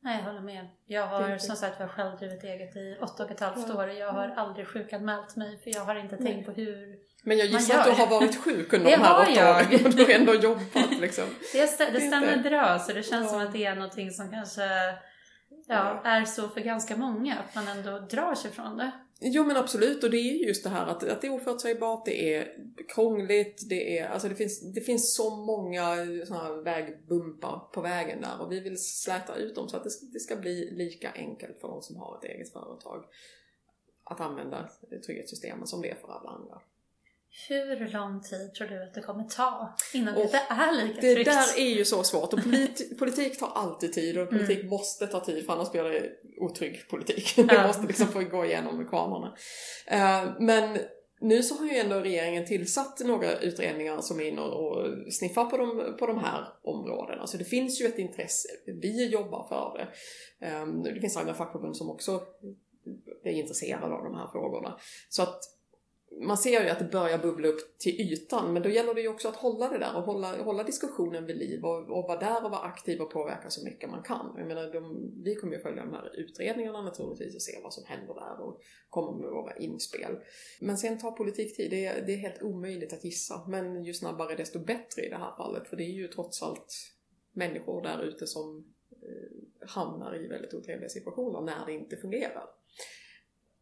Nej, 0.00 0.18
jag 0.18 0.24
håller 0.24 0.40
med. 0.40 0.66
Jag 0.86 1.06
har 1.06 1.38
som 1.38 1.56
sagt 1.56 1.80
var 1.80 1.88
själv 1.88 2.18
drivit 2.18 2.44
eget 2.44 2.76
i 2.76 2.96
åtta 3.00 3.24
och 3.24 3.30
ett 3.30 3.40
halvt 3.40 3.70
år 3.70 3.88
och 3.88 3.94
jag 3.94 4.12
har 4.12 4.28
aldrig 4.28 4.66
sjukanmält 4.66 5.36
mig 5.36 5.58
för 5.58 5.70
jag 5.70 5.80
har 5.80 5.96
inte 5.96 6.16
tänkt 6.16 6.36
Nej. 6.36 6.44
på 6.44 6.52
hur 6.52 6.98
men 7.22 7.38
jag 7.38 7.46
gissar 7.46 7.78
att 7.78 7.84
du 7.84 7.90
har 7.90 8.06
varit 8.06 8.36
sjuk 8.36 8.72
under 8.72 8.90
de 8.90 8.96
här 8.96 9.22
åtta 9.22 9.50
åren 9.50 9.86
och 9.86 9.94
du 9.94 10.04
har 10.04 10.10
ändå 10.10 10.34
jobbat 10.34 11.00
liksom. 11.00 11.24
Det, 11.52 11.58
st 11.58 11.90
det 11.92 12.00
stämmer 12.00 12.42
bra 12.42 12.78
så 12.78 12.92
det 12.92 13.02
känns 13.02 13.24
ja. 13.24 13.28
som 13.28 13.40
att 13.40 13.52
det 13.52 13.64
är 13.64 13.74
någonting 13.74 14.10
som 14.10 14.30
kanske 14.30 14.62
ja, 15.66 16.00
är 16.04 16.24
så 16.24 16.48
för 16.48 16.60
ganska 16.60 16.96
många, 16.96 17.38
att 17.38 17.54
man 17.54 17.68
ändå 17.68 17.98
drar 17.98 18.34
sig 18.34 18.50
från 18.50 18.76
det. 18.76 18.92
Jo 19.20 19.44
men 19.44 19.56
absolut 19.56 20.04
och 20.04 20.10
det 20.10 20.16
är 20.16 20.46
just 20.46 20.64
det 20.64 20.70
här 20.70 20.86
att, 20.86 21.08
att 21.08 21.20
det 21.20 21.26
är 21.26 21.32
oförutsägbart, 21.32 22.04
det 22.04 22.34
är 22.34 22.56
krångligt, 22.94 23.68
det 23.68 23.98
är, 23.98 24.08
alltså 24.08 24.28
det 24.28 24.34
finns, 24.34 24.74
det 24.74 24.80
finns 24.80 25.14
så 25.16 25.36
många 25.36 25.96
sådana 26.26 26.62
vägbumpar 26.62 27.68
på 27.72 27.80
vägen 27.80 28.20
där 28.20 28.40
och 28.40 28.52
vi 28.52 28.60
vill 28.60 28.76
släta 28.78 29.36
ut 29.36 29.54
dem 29.54 29.68
så 29.68 29.76
att 29.76 29.84
det, 29.84 29.90
det 30.12 30.20
ska 30.20 30.36
bli 30.36 30.70
lika 30.70 31.10
enkelt 31.10 31.60
för 31.60 31.68
de 31.68 31.82
som 31.82 31.96
har 31.96 32.18
ett 32.18 32.24
eget 32.24 32.52
företag 32.52 33.04
att 34.04 34.20
använda 34.20 34.70
trygghetssystemen 35.06 35.66
som 35.66 35.82
det 35.82 35.90
är 35.90 35.94
för 35.94 36.08
alla 36.08 36.30
andra. 36.30 36.60
Hur 37.48 37.92
lång 37.92 38.22
tid 38.22 38.54
tror 38.54 38.68
du 38.68 38.82
att 38.82 38.94
det 38.94 39.00
kommer 39.00 39.24
ta 39.24 39.76
innan 39.94 40.16
och 40.16 40.26
det 40.32 40.42
är 40.48 40.72
lika 40.72 41.00
tryggt? 41.00 41.24
Det 41.24 41.24
där 41.24 41.58
är 41.58 41.68
ju 41.68 41.84
så 41.84 42.02
svårt 42.02 42.32
och 42.32 42.42
polit 42.42 42.98
politik 42.98 43.38
tar 43.38 43.50
alltid 43.54 43.92
tid 43.92 44.18
och 44.18 44.30
politik 44.30 44.58
mm. 44.58 44.70
måste 44.70 45.06
ta 45.06 45.20
tid 45.20 45.46
för 45.46 45.52
annars 45.52 45.72
blir 45.72 45.82
det 45.82 46.10
otrygg 46.40 46.88
politik. 46.88 47.34
Ja. 47.36 47.44
Det 47.44 47.66
måste 47.66 47.86
liksom 47.86 48.06
få 48.06 48.20
gå 48.20 48.44
igenom 48.44 48.88
kvarnarna. 48.88 49.36
Uh, 49.92 50.32
men 50.40 50.78
nu 51.20 51.42
så 51.42 51.54
har 51.54 51.66
ju 51.66 51.76
ändå 51.76 52.00
regeringen 52.00 52.46
tillsatt 52.46 53.00
några 53.00 53.38
utredningar 53.38 54.00
som 54.00 54.20
är 54.20 54.24
inne 54.24 54.40
och 54.40 55.12
sniffar 55.12 55.44
på 55.44 55.56
de, 55.56 55.96
på 55.98 56.06
de 56.06 56.18
här 56.18 56.44
områdena. 56.62 57.26
Så 57.26 57.36
det 57.36 57.44
finns 57.44 57.80
ju 57.80 57.86
ett 57.86 57.98
intresse. 57.98 58.48
Vi 58.66 59.06
jobbar 59.06 59.48
för 59.48 59.78
det. 59.78 60.52
Um, 60.52 60.82
det 60.82 61.00
finns 61.00 61.16
andra 61.16 61.34
fackförbund 61.34 61.76
som 61.76 61.90
också 61.90 62.20
är 63.24 63.32
intresserade 63.32 63.94
av 63.94 64.04
de 64.04 64.14
här 64.14 64.28
frågorna. 64.32 64.78
Så 65.08 65.22
att 65.22 65.40
man 66.20 66.38
ser 66.38 66.64
ju 66.64 66.68
att 66.68 66.78
det 66.78 66.84
börjar 66.84 67.18
bubbla 67.18 67.48
upp 67.48 67.78
till 67.78 68.00
ytan, 68.00 68.52
men 68.52 68.62
då 68.62 68.68
gäller 68.68 68.94
det 68.94 69.00
ju 69.00 69.08
också 69.08 69.28
att 69.28 69.36
hålla 69.36 69.68
det 69.68 69.78
där 69.78 69.96
och 69.96 70.02
hålla, 70.02 70.42
hålla 70.42 70.62
diskussionen 70.62 71.26
vid 71.26 71.36
liv 71.36 71.64
och, 71.64 71.78
och 71.78 72.04
vara 72.08 72.20
där 72.20 72.44
och 72.44 72.50
vara 72.50 72.60
aktiv 72.60 73.00
och 73.00 73.10
påverka 73.10 73.50
så 73.50 73.64
mycket 73.64 73.90
man 73.90 74.02
kan. 74.02 74.34
Jag 74.36 74.46
menar, 74.46 74.72
de, 74.72 75.12
vi 75.24 75.34
kommer 75.34 75.56
ju 75.56 75.62
följa 75.62 75.84
de 75.84 75.92
här 75.92 76.18
utredningarna 76.18 76.82
naturligtvis 76.82 77.34
och 77.34 77.42
se 77.42 77.60
vad 77.62 77.72
som 77.72 77.84
händer 77.86 78.14
där 78.14 78.40
och 78.40 78.60
komma 78.90 79.18
med 79.18 79.30
våra 79.30 79.56
inspel. 79.56 80.18
Men 80.60 80.78
sen 80.78 80.98
tar 80.98 81.10
politik 81.10 81.56
tid, 81.56 81.70
det 81.70 81.86
är, 81.86 82.06
det 82.06 82.12
är 82.12 82.16
helt 82.16 82.42
omöjligt 82.42 82.92
att 82.92 83.04
gissa. 83.04 83.46
Men 83.48 83.84
ju 83.84 83.94
snabbare 83.94 84.36
desto 84.36 84.58
bättre 84.58 85.02
i 85.02 85.08
det 85.08 85.16
här 85.16 85.36
fallet, 85.36 85.68
för 85.68 85.76
det 85.76 85.84
är 85.84 85.94
ju 85.94 86.08
trots 86.08 86.42
allt 86.42 86.74
människor 87.32 87.82
där 87.82 88.02
ute 88.02 88.26
som 88.26 88.74
eh, 88.90 89.68
hamnar 89.68 90.24
i 90.24 90.26
väldigt 90.26 90.54
otrevliga 90.54 90.88
situationer 90.88 91.40
när 91.40 91.66
det 91.66 91.72
inte 91.72 91.96
fungerar. 91.96 92.44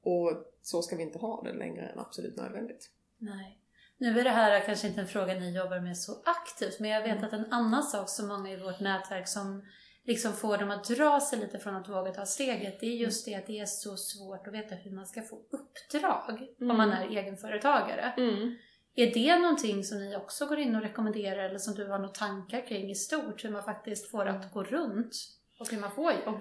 Och 0.02 0.52
så 0.62 0.82
ska 0.82 0.96
vi 0.96 1.02
inte 1.02 1.18
ha 1.18 1.42
det 1.42 1.52
längre 1.52 1.88
än 1.88 1.98
absolut 1.98 2.36
nödvändigt. 2.36 2.90
Nej. 3.18 3.58
Nu 3.98 4.20
är 4.20 4.24
det 4.24 4.30
här 4.30 4.66
kanske 4.66 4.88
inte 4.88 5.00
en 5.00 5.06
fråga 5.06 5.34
ni 5.34 5.56
jobbar 5.56 5.80
med 5.80 5.98
så 5.98 6.22
aktivt, 6.24 6.80
men 6.80 6.90
jag 6.90 7.02
vet 7.02 7.12
mm. 7.12 7.24
att 7.24 7.32
en 7.32 7.52
annan 7.52 7.82
sak 7.82 8.08
som 8.08 8.28
många 8.28 8.52
i 8.52 8.56
vårt 8.56 8.80
nätverk 8.80 9.28
som 9.28 9.62
liksom 10.04 10.32
får 10.32 10.58
dem 10.58 10.70
att 10.70 10.84
dra 10.84 11.20
sig 11.20 11.38
lite 11.38 11.58
från 11.58 11.76
att 11.76 11.88
våga 11.88 12.12
ta 12.12 12.26
steget, 12.26 12.80
det 12.80 12.86
är 12.86 12.96
just 12.96 13.26
det 13.26 13.34
att 13.34 13.46
det 13.46 13.58
är 13.58 13.66
så 13.66 13.96
svårt 13.96 14.46
att 14.46 14.54
veta 14.54 14.74
hur 14.74 14.90
man 14.90 15.06
ska 15.06 15.22
få 15.22 15.36
uppdrag 15.50 16.48
mm. 16.60 16.70
om 16.70 16.76
man 16.76 16.92
är 16.92 17.08
egenföretagare. 17.08 18.14
Mm. 18.16 18.56
Är 18.94 19.14
det 19.14 19.38
någonting 19.38 19.84
som 19.84 19.98
ni 19.98 20.16
också 20.16 20.46
går 20.46 20.58
in 20.58 20.76
och 20.76 20.82
rekommenderar 20.82 21.44
eller 21.44 21.58
som 21.58 21.74
du 21.74 21.88
har 21.88 21.98
några 21.98 22.12
tankar 22.12 22.66
kring 22.66 22.90
i 22.90 22.94
stort? 22.94 23.44
Hur 23.44 23.50
man 23.50 23.64
faktiskt 23.64 24.10
får 24.10 24.26
att 24.26 24.52
gå 24.52 24.64
runt 24.64 25.14
och 25.60 25.68
hur 25.70 25.80
man 25.80 25.90
får 25.90 26.12
jobb? 26.12 26.40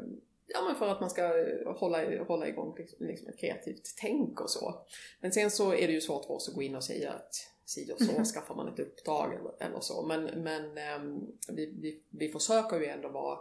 Ja 0.53 0.63
men 0.67 0.75
för 0.75 0.87
att 0.87 0.99
man 0.99 1.09
ska 1.09 1.33
hålla, 1.79 2.23
hålla 2.23 2.47
igång 2.47 2.75
liksom 2.99 3.27
ett 3.27 3.39
kreativt 3.39 3.93
tänk 3.97 4.41
och 4.41 4.49
så. 4.49 4.85
Men 5.21 5.31
sen 5.31 5.51
så 5.51 5.73
är 5.73 5.87
det 5.87 5.93
ju 5.93 6.01
svårt 6.01 6.25
för 6.25 6.33
oss 6.33 6.49
att 6.49 6.55
gå 6.55 6.61
in 6.61 6.75
och 6.75 6.83
säga 6.83 7.11
att 7.11 7.35
si 7.69 7.93
och 7.93 7.97
så 8.01 8.11
mm. 8.11 8.25
skaffar 8.25 8.55
man 8.55 8.67
ett 8.67 8.79
uppdrag 8.79 9.33
eller, 9.59 9.79
så. 9.79 10.05
Men, 10.05 10.23
men 10.23 10.63
um, 11.01 11.31
vi, 11.49 11.65
vi, 11.65 12.01
vi 12.09 12.29
försöker 12.29 12.79
ju 12.79 12.85
ändå 12.85 13.09
vara, 13.09 13.39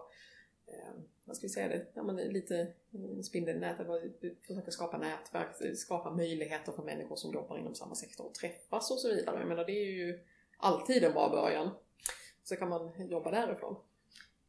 um, 0.66 1.02
vad 1.24 1.36
ska 1.36 1.46
vi 1.46 1.52
säga 1.52 1.68
det, 1.68 1.86
ja, 1.94 2.02
men 2.02 2.16
lite 2.16 2.72
spindeln 3.22 3.58
i 3.58 3.60
nätet, 3.60 3.86
vi 4.20 4.34
försöker 4.46 4.70
skapa 4.70 4.98
nätverk, 4.98 5.76
skapa 5.76 6.10
möjligheter 6.10 6.72
för 6.72 6.82
människor 6.82 7.16
som 7.16 7.32
jobbar 7.32 7.58
inom 7.58 7.74
samma 7.74 7.94
sektor 7.94 8.26
att 8.26 8.34
träffas 8.34 8.90
och 8.90 8.98
så 8.98 9.08
vidare. 9.08 9.38
Jag 9.38 9.48
menar 9.48 9.64
det 9.64 9.72
är 9.72 9.90
ju 9.90 10.20
alltid 10.56 11.04
en 11.04 11.12
bra 11.12 11.28
början. 11.28 11.70
Så 12.44 12.56
kan 12.56 12.68
man 12.68 13.08
jobba 13.10 13.30
därifrån. 13.30 13.76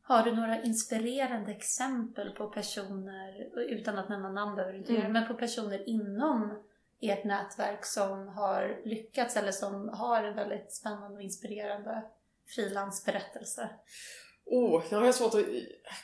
Har 0.02 0.24
du 0.24 0.36
några 0.36 0.64
inspirerande 0.64 1.52
exempel 1.52 2.30
på 2.30 2.48
personer, 2.48 3.50
utan 3.70 3.98
att 3.98 4.10
nämna 4.10 4.32
namn 4.32 4.56
behöver 4.56 4.74
du 4.74 4.80
inte 4.80 4.96
mm. 4.96 5.14
men 5.14 5.28
på 5.28 5.34
personer 5.34 5.90
inom 5.90 6.64
i 7.00 7.10
ett 7.10 7.26
nätverk 7.26 7.86
som 7.86 8.28
har 8.28 8.82
lyckats 8.86 9.36
eller 9.36 9.52
som 9.52 9.90
har 9.90 10.24
en 10.24 10.36
väldigt 10.36 10.74
spännande 10.74 11.18
och 11.18 11.22
inspirerande 11.22 12.04
frilansberättelse? 12.48 13.70
Oh, 14.46 14.84
jag 14.92 15.00
har 15.00 15.12
svårt 15.12 15.34
att 15.34 15.46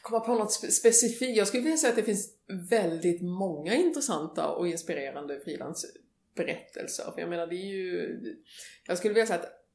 komma 0.01 0.19
på 0.19 0.35
något 0.35 0.51
specifikt. 0.51 1.37
Jag 1.37 1.47
skulle 1.47 1.63
vilja 1.63 1.77
säga 1.77 1.89
att 1.89 1.95
det 1.95 2.03
finns 2.03 2.29
väldigt 2.69 3.21
många 3.21 3.73
intressanta 3.73 4.49
och 4.49 4.67
inspirerande 4.67 5.39
frilansberättelser. 5.39 7.11
För 7.11 7.21
jag 7.21 7.29
menar, 7.29 7.47
det 7.47 7.55
är 7.55 7.65
ju... 7.65 8.19
Jag 8.87 8.97
skulle 8.97 9.13
vilja 9.13 9.27
säga 9.27 9.39
att 9.39 9.65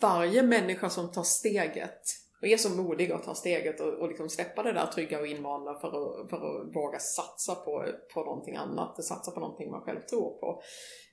varje 0.00 0.42
människa 0.42 0.90
som 0.90 1.12
tar 1.12 1.22
steget 1.22 2.23
och 2.44 2.48
är 2.48 2.56
så 2.56 2.70
modig 2.70 3.12
att 3.12 3.22
ta 3.22 3.34
steget 3.34 3.80
och, 3.80 3.92
och 3.92 4.08
liksom 4.08 4.28
släppa 4.28 4.62
det 4.62 4.72
där 4.72 4.86
trygga 4.86 5.20
och 5.20 5.26
invanda 5.26 5.74
för 5.74 5.88
att, 5.88 6.30
för 6.30 6.36
att 6.36 6.76
våga 6.76 6.98
satsa 6.98 7.54
på, 7.54 7.86
på 8.14 8.24
någonting 8.24 8.56
annat, 8.56 9.04
satsa 9.04 9.30
på 9.30 9.40
någonting 9.40 9.70
man 9.70 9.80
själv 9.80 10.00
tror 10.00 10.38
på. 10.38 10.62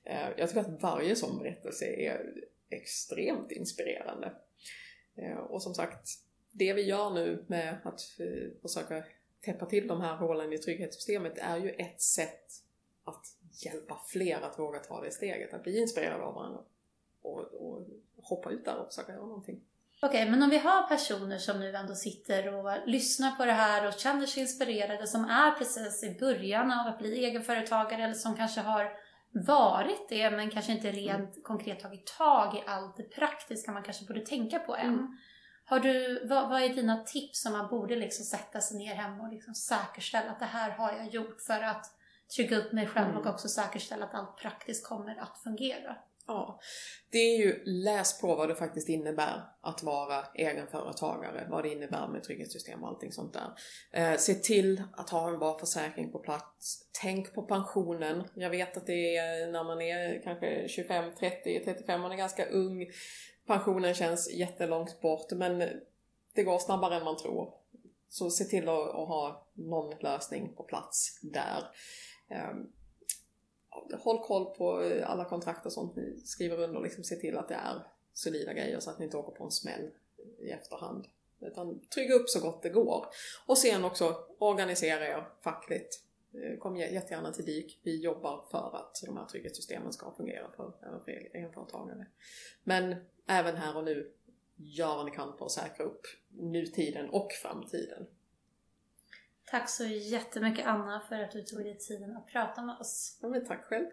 Eh, 0.04 0.28
jag 0.36 0.48
tycker 0.48 0.60
att 0.60 0.82
varje 0.82 1.16
sån 1.16 1.38
berättelse 1.38 1.84
är 1.84 2.34
extremt 2.70 3.50
inspirerande. 3.50 4.32
Eh, 5.16 5.38
och 5.38 5.62
som 5.62 5.74
sagt, 5.74 6.08
det 6.50 6.72
vi 6.72 6.82
gör 6.82 7.10
nu 7.10 7.44
med 7.48 7.80
att 7.84 8.00
eh, 8.20 8.60
försöka 8.62 9.04
täppa 9.44 9.66
till 9.66 9.88
de 9.88 10.00
här 10.00 10.16
hålen 10.16 10.52
i 10.52 10.58
trygghetssystemet 10.58 11.38
är 11.38 11.56
ju 11.56 11.70
ett 11.70 12.00
sätt 12.00 12.46
att 13.04 13.26
hjälpa 13.64 14.00
fler 14.06 14.40
att 14.40 14.58
våga 14.58 14.78
ta 14.78 15.00
det 15.00 15.10
steget, 15.10 15.54
att 15.54 15.62
bli 15.62 15.80
inspirerade 15.80 16.22
av 16.24 16.34
varandra. 16.34 16.60
och, 17.22 17.40
och 17.40 17.86
hoppa 18.22 18.50
ut 18.50 18.64
där 18.64 18.78
och 18.78 18.86
försöka 18.86 19.12
göra 19.12 19.26
någonting. 19.26 19.60
Okej, 20.06 20.30
men 20.30 20.42
om 20.42 20.50
vi 20.50 20.58
har 20.58 20.88
personer 20.88 21.38
som 21.38 21.60
nu 21.60 21.76
ändå 21.76 21.94
sitter 21.94 22.54
och 22.54 22.72
lyssnar 22.86 23.30
på 23.30 23.44
det 23.44 23.52
här 23.52 23.86
och 23.86 23.92
känner 23.92 24.26
sig 24.26 24.42
inspirerade, 24.42 25.06
som 25.06 25.24
är 25.24 25.50
precis 25.50 26.04
i 26.04 26.18
början 26.20 26.72
av 26.72 26.86
att 26.86 26.98
bli 26.98 27.24
egenföretagare 27.24 28.04
eller 28.04 28.14
som 28.14 28.36
kanske 28.36 28.60
har 28.60 28.92
varit 29.32 30.08
det 30.08 30.30
men 30.30 30.50
kanske 30.50 30.72
inte 30.72 30.90
rent 30.90 31.32
mm. 31.32 31.42
konkret 31.42 31.80
tagit 31.80 32.06
tag 32.06 32.56
i 32.56 32.62
allt 32.66 32.96
det 32.96 33.02
praktiska 33.02 33.72
man 33.72 33.82
kanske 33.82 34.04
borde 34.04 34.20
tänka 34.20 34.58
på 34.58 34.76
än. 34.76 34.94
Mm. 34.94 35.18
Har 35.64 35.80
du, 35.80 36.26
vad, 36.26 36.48
vad, 36.48 36.62
är 36.62 36.68
dina 36.68 37.04
tips 37.04 37.42
som 37.42 37.52
man 37.52 37.68
borde 37.68 37.96
liksom 37.96 38.24
sätta 38.24 38.60
sig 38.60 38.78
ner 38.78 38.94
hemma 38.94 39.22
och 39.22 39.32
liksom 39.32 39.54
säkerställa 39.54 40.30
att 40.30 40.38
det 40.38 40.44
här 40.44 40.70
har 40.70 40.92
jag 40.92 41.08
gjort 41.08 41.40
för 41.40 41.62
att 41.62 41.86
trygga 42.36 42.56
upp 42.56 42.72
mig 42.72 42.86
själv 42.86 43.08
mm. 43.08 43.20
och 43.20 43.26
också 43.26 43.48
säkerställa 43.48 44.04
att 44.04 44.14
allt 44.14 44.36
praktiskt 44.36 44.88
kommer 44.88 45.16
att 45.16 45.38
fungera? 45.38 45.96
Ja, 46.26 46.60
det 47.10 47.18
är 47.18 47.38
ju 47.38 47.64
läs 47.64 48.20
på 48.20 48.34
vad 48.34 48.48
det 48.48 48.54
faktiskt 48.54 48.88
innebär 48.88 49.42
att 49.60 49.82
vara 49.82 50.24
egenföretagare, 50.34 51.46
vad 51.50 51.64
det 51.64 51.72
innebär 51.72 52.08
med 52.08 52.22
trygghetssystem 52.22 52.82
och 52.82 52.88
allting 52.88 53.12
sånt 53.12 53.32
där. 53.32 53.50
Eh, 53.92 54.16
se 54.18 54.34
till 54.34 54.82
att 54.92 55.10
ha 55.10 55.28
en 55.28 55.38
bra 55.38 55.58
försäkring 55.58 56.12
på 56.12 56.18
plats. 56.18 56.88
Tänk 57.02 57.34
på 57.34 57.42
pensionen. 57.42 58.24
Jag 58.34 58.50
vet 58.50 58.76
att 58.76 58.86
det 58.86 59.16
är 59.16 59.52
när 59.52 59.64
man 59.64 59.80
är 59.80 60.22
kanske 60.22 60.68
25, 60.68 61.12
30, 61.18 61.62
35, 61.64 62.00
man 62.00 62.12
är 62.12 62.16
ganska 62.16 62.46
ung. 62.46 62.86
Pensionen 63.46 63.94
känns 63.94 64.32
jättelångt 64.32 65.00
bort 65.00 65.32
men 65.32 65.58
det 66.34 66.42
går 66.42 66.58
snabbare 66.58 66.96
än 66.96 67.04
man 67.04 67.16
tror. 67.16 67.54
Så 68.08 68.30
se 68.30 68.44
till 68.44 68.68
att, 68.68 68.88
att 68.88 69.08
ha 69.08 69.48
någon 69.54 69.98
lösning 70.00 70.54
på 70.56 70.62
plats 70.62 71.20
där. 71.22 71.62
Eh, 72.30 72.54
håll 73.98 74.18
koll 74.18 74.54
på 74.54 74.82
eh, 74.82 75.10
alla 75.10 75.24
kontrakt 75.24 75.66
och 75.66 75.72
sånt 75.72 75.96
ni 75.96 76.20
skriver 76.24 76.60
under 76.60 76.76
och 76.76 76.82
liksom 76.82 77.04
se 77.04 77.16
till 77.16 77.38
att 77.38 77.48
det 77.48 77.54
är 77.54 77.86
solida 78.12 78.52
grejer 78.52 78.80
så 78.80 78.90
att 78.90 78.98
ni 78.98 79.04
inte 79.04 79.16
åker 79.16 79.32
på 79.32 79.44
en 79.44 79.50
smäll 79.50 79.90
i 80.38 80.50
efterhand. 80.50 81.06
Utan 81.40 81.80
trygga 81.94 82.14
upp 82.14 82.28
så 82.28 82.40
gott 82.40 82.62
det 82.62 82.68
går. 82.68 83.06
Och 83.46 83.58
sen 83.58 83.84
också 83.84 84.16
organisera 84.38 85.08
er 85.08 85.28
fackligt. 85.40 86.02
Eh, 86.34 86.58
kom 86.58 86.76
jättegärna 86.76 87.32
till 87.32 87.44
DIK. 87.44 87.80
Vi 87.82 88.00
jobbar 88.00 88.44
för 88.50 88.76
att 88.76 89.02
de 89.06 89.16
här 89.16 89.26
trygghetssystemen 89.26 89.92
ska 89.92 90.14
fungera 90.16 90.50
för, 90.56 90.72
för 91.04 91.10
egenföretagare. 91.10 92.06
Men 92.64 92.94
även 93.26 93.56
här 93.56 93.76
och 93.76 93.84
nu, 93.84 94.12
gör 94.56 94.96
vad 94.96 95.04
ni 95.04 95.10
kan 95.10 95.38
för 95.38 95.44
att 95.44 95.52
säkra 95.52 95.84
upp 95.84 96.06
nutiden 96.28 97.10
och 97.10 97.32
framtiden. 97.32 98.06
Tack 99.52 99.68
så 99.68 99.84
jättemycket 99.84 100.66
Anna 100.66 101.00
för 101.08 101.20
att 101.20 101.30
du 101.30 101.42
tog 101.42 101.64
dig 101.64 101.78
tiden 101.78 102.16
att 102.16 102.26
prata 102.26 102.62
med 102.62 102.78
oss. 102.78 103.18
Ja, 103.22 103.28
men 103.28 103.46
tack 103.46 103.64
själv. 103.64 103.86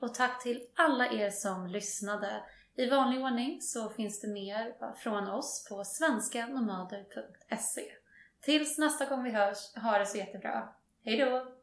Och 0.00 0.14
tack 0.14 0.42
till 0.42 0.66
alla 0.76 1.06
er 1.06 1.30
som 1.30 1.66
lyssnade. 1.66 2.42
I 2.76 2.90
vanlig 2.90 3.24
ordning 3.24 3.62
så 3.62 3.90
finns 3.90 4.20
det 4.20 4.28
mer 4.28 4.94
från 5.02 5.28
oss 5.28 5.66
på 5.68 5.84
svenskanomader.se. 5.84 7.92
Tills 8.40 8.78
nästa 8.78 9.06
gång 9.06 9.24
vi 9.24 9.30
hörs, 9.30 9.74
ha 9.74 9.98
det 9.98 10.06
så 10.06 10.18
jättebra. 10.18 10.68
Hejdå! 11.04 11.55